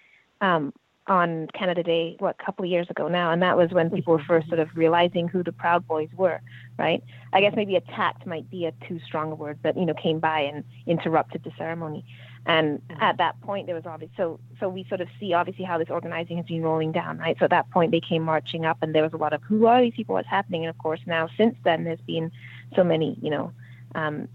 [0.42, 0.48] mm-hmm.
[0.48, 0.74] um,
[1.08, 4.14] on Canada Day, what, a couple of years ago now, and that was when people
[4.14, 6.42] were first sort of realizing who the Proud Boys were,
[6.80, 7.04] right?
[7.34, 10.20] I guess maybe attacked might be a too strong a word, but you know, came
[10.20, 12.06] by and interrupted the ceremony.
[12.48, 13.02] And mm-hmm.
[13.02, 15.90] at that point, there was obviously so so we sort of see obviously how this
[15.90, 17.36] organizing has been rolling down, right?
[17.40, 19.66] So at that point, they came marching up, and there was a lot of who
[19.68, 20.14] are these people?
[20.14, 20.64] What's happening?
[20.66, 22.32] And of course, now since then, there's been
[22.76, 23.52] so many, you know,
[23.96, 24.28] um,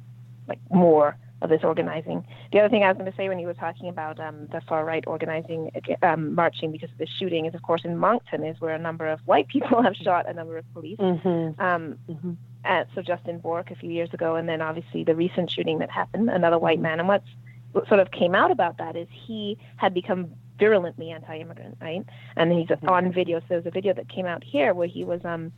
[0.49, 2.27] like more of this organizing.
[2.53, 4.61] The other thing I was going to say when you were talking about um, the
[4.69, 5.71] far right organizing,
[6.03, 9.07] um, marching because of the shooting, is of course in Moncton is where a number
[9.07, 10.99] of white people have shot a number of police.
[10.99, 11.61] Mm-hmm.
[11.61, 12.33] Um, mm-hmm.
[12.65, 15.91] Uh, so Justin Bourque a few years ago, and then obviously the recent shooting that
[15.91, 16.83] happened, another white mm-hmm.
[16.83, 17.01] man.
[17.01, 17.29] And what's
[17.73, 22.05] what sort of came out about that is he had become virulently anti-immigrant, right?
[22.37, 22.89] And he's mm-hmm.
[22.89, 23.39] on video.
[23.41, 25.53] So there's a video that came out here where he was um,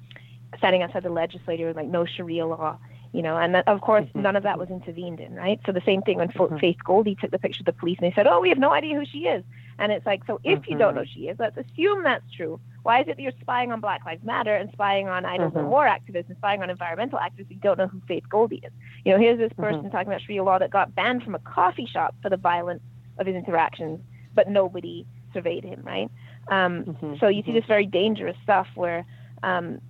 [0.59, 2.78] standing outside the legislature, like no Sharia law
[3.12, 4.22] you know, and that, of course, mm-hmm.
[4.22, 5.60] none of that was intervened in, right?
[5.66, 6.56] So the same thing when mm-hmm.
[6.56, 8.72] Faith Goldy took the picture of the police and they said, oh, we have no
[8.72, 9.44] idea who she is.
[9.78, 10.72] And it's like, so if mm-hmm.
[10.72, 11.20] you don't know mm-hmm.
[11.20, 12.58] she is, let's assume that's true.
[12.84, 15.54] Why is it that you're spying on Black Lives Matter and spying on I don't
[15.54, 17.50] know war activists and spying on environmental activists?
[17.50, 18.72] You don't know who Faith Goldy is.
[19.04, 19.90] You know, here's this person mm-hmm.
[19.90, 22.82] talking about Sharia law that got banned from a coffee shop for the violence
[23.18, 24.00] of his interactions,
[24.34, 26.10] but nobody surveyed him, right?
[26.48, 27.14] Um, mm-hmm.
[27.20, 29.04] So you see this very dangerous stuff where
[29.42, 29.80] um,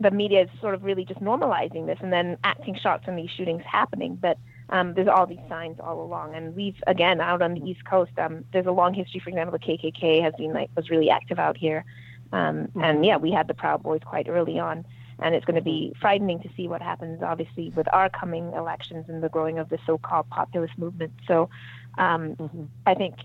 [0.00, 3.30] the media is sort of really just normalizing this and then acting shots on these
[3.36, 4.18] shootings happening.
[4.20, 4.38] But
[4.70, 8.12] um, there's all these signs all along, and we've again out on the East Coast.
[8.18, 9.20] Um, there's a long history.
[9.20, 11.84] For example, the KKK has been like was really active out here,
[12.32, 12.80] um, mm-hmm.
[12.80, 14.84] and yeah, we had the Proud Boys quite early on.
[15.22, 19.04] And it's going to be frightening to see what happens, obviously, with our coming elections
[19.06, 21.12] and the growing of the so-called populist movement.
[21.28, 21.50] So,
[21.98, 22.62] um, mm-hmm.
[22.86, 23.16] I think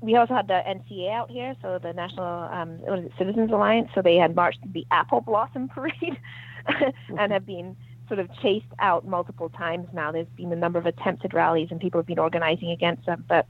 [0.00, 3.50] we also had the NCA out here, so the National um, what is it, Citizens
[3.50, 3.88] Alliance.
[3.94, 6.18] So they had marched the Apple Blossom Parade
[7.18, 7.76] and have been
[8.08, 10.12] sort of chased out multiple times now.
[10.12, 13.24] There's been a number of attempted rallies and people have been organizing against them.
[13.26, 13.46] But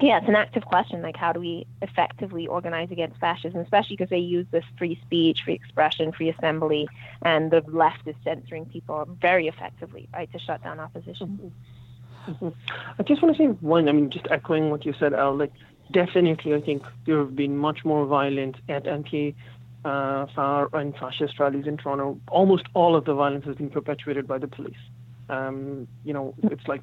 [0.00, 1.00] Yeah, it's an active question.
[1.00, 5.42] Like, how do we effectively organize against fascism, especially because they use this free speech,
[5.44, 6.88] free expression, free assembly,
[7.22, 11.52] and the left is censoring people very effectively, right, to shut down opposition.
[12.28, 12.48] Mm-hmm.
[12.98, 13.88] I just want to say one.
[13.88, 15.36] I mean, just echoing what you said, El.
[15.36, 15.52] Like,
[15.92, 19.34] definitely, I think there have been much more violence at anti.
[19.84, 22.18] Uh, far and fascist rallies in Toronto.
[22.26, 24.74] Almost all of the violence has been perpetuated by the police.
[25.28, 26.82] Um, you know, it's like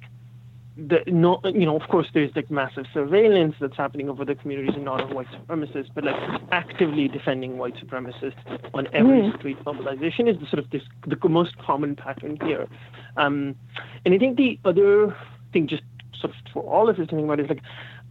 [0.77, 4.73] the, no, you know, of course, there's like massive surveillance that's happening over the communities
[4.75, 6.15] and not of white supremacists, but like
[6.51, 8.39] actively defending white supremacists
[8.73, 9.37] on every mm.
[9.37, 12.67] street mobilization is the sort of this the most common pattern here.
[13.17, 13.55] Um,
[14.05, 15.15] and I think the other
[15.51, 15.83] thing, just
[16.19, 17.61] sort of for all of us to think about, is like,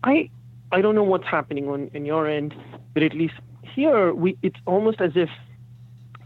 [0.04, 0.30] I
[0.72, 2.54] I don't know what's happening on in your end,
[2.94, 5.28] but at least here we it's almost as if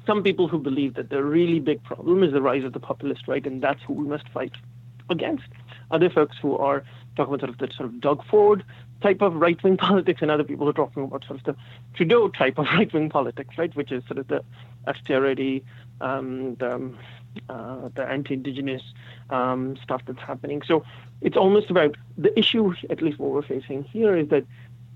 [0.06, 3.26] some people who believe that the really big problem is the rise of the populist
[3.26, 4.52] right, and that's who we must fight
[5.10, 5.44] against
[5.90, 6.84] other folks who are
[7.16, 8.64] talking about sort of the sort of Doug Ford
[9.02, 11.56] type of right wing politics, and other people are talking about sort of the
[11.94, 14.44] Trudeau type of right wing politics, right, which is sort of the
[14.86, 15.64] austerity,
[16.00, 16.98] um, the, um,
[17.48, 18.82] uh, the anti-indigenous
[19.30, 20.62] um, stuff that's happening.
[20.66, 20.84] So
[21.20, 24.44] it's almost about the issue, at least what we're facing here, is that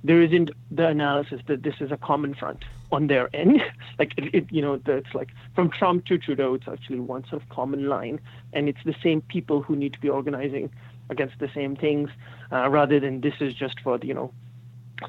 [0.02, 3.62] there isn't the analysis that this is a common front on their end.
[3.98, 7.42] like it, it, you know, it's like from Trump to Trudeau, it's actually one sort
[7.42, 8.20] of common line,
[8.52, 10.70] and it's the same people who need to be organizing
[11.10, 12.08] against the same things,
[12.52, 14.32] uh, rather than this is just for the, you know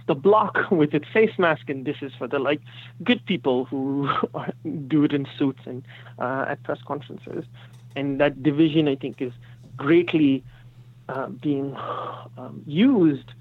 [0.07, 2.61] the block with its face mask, and this is for the like
[3.03, 4.09] good people who
[4.87, 5.83] do it in suits and
[6.19, 7.45] uh, at press conferences.
[7.95, 9.33] And that division, I think, is
[9.75, 10.43] greatly
[11.11, 11.75] uh, being
[12.37, 13.33] um, used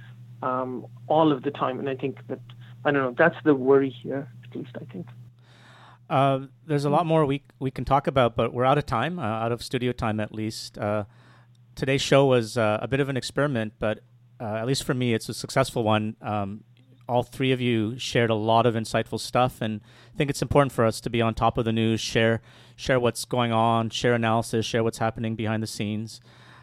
[0.43, 1.79] um, all of the time.
[1.79, 2.41] And I think that
[2.85, 3.15] I don't know.
[3.17, 5.07] That's the worry here, at least I think.
[6.09, 9.19] Uh, there's a lot more we we can talk about, but we're out of time,
[9.19, 10.77] uh, out of studio time at least.
[10.79, 11.05] Uh,
[11.77, 14.01] today's show was uh, a bit of an experiment, but
[14.41, 16.17] at least for me, it's a successful one.
[16.23, 16.65] Um,
[17.07, 19.81] all three of you shared a lot of insightful stuff, and
[20.15, 22.41] I think it's important for us to be on top of the news, share
[22.75, 26.21] share what's going on, share analysis, share what's happening behind the scenes.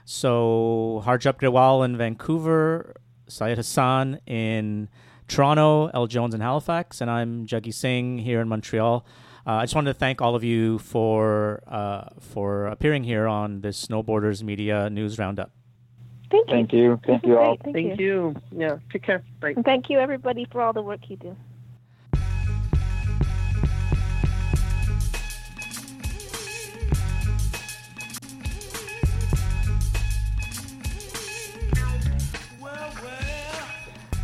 [0.10, 2.96] So Harjap Grewal in Vancouver,
[3.28, 4.88] Syed Hussan in
[5.28, 9.06] Toronto, El Jones in Halifax, and I'm Jaggi Singh here in Montreal.
[9.46, 13.60] Uh, I just wanted to thank all of you for uh, for appearing here on
[13.60, 15.52] this No Borders Media News Roundup.
[16.32, 16.56] Thank you.
[16.56, 17.00] Thank you.
[17.06, 17.58] Thank you all.
[17.58, 18.06] Thank, thank you.
[18.06, 18.36] you.
[18.58, 18.78] Yeah.
[18.94, 19.26] Take care.
[19.42, 19.56] Bye.
[19.58, 21.36] And thank you everybody for all the work you do.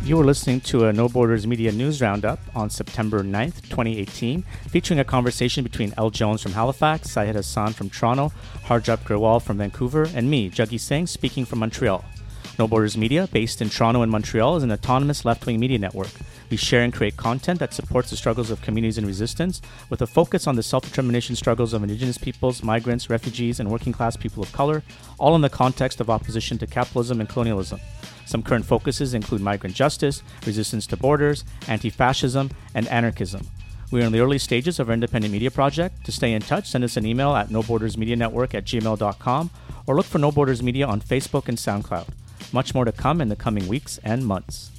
[0.04, 5.00] You are listening to a No Borders Media News Roundup on September 9th, 2018, featuring
[5.00, 8.30] a conversation between El Jones from Halifax, Syed Hussan from Toronto,
[8.66, 12.04] Harjap Grewal from Vancouver, and me, Jaggi Singh, speaking from Montreal.
[12.56, 16.10] No Borders Media, based in Toronto and Montreal, is an autonomous left wing media network.
[16.50, 20.06] We share and create content that supports the struggles of communities in resistance, with a
[20.06, 24.40] focus on the self determination struggles of Indigenous peoples, migrants, refugees, and working class people
[24.40, 24.84] of color,
[25.18, 27.80] all in the context of opposition to capitalism and colonialism.
[28.24, 33.48] Some current focuses include migrant justice, resistance to borders, anti fascism, and anarchism.
[33.90, 36.06] We are in the early stages of our independent media project.
[36.06, 39.50] To stay in touch, send us an email at nobordersmedianetwork at gmail.com
[39.86, 42.06] or look for No Borders Media on Facebook and SoundCloud.
[42.54, 44.70] Much more to come in the coming weeks and months.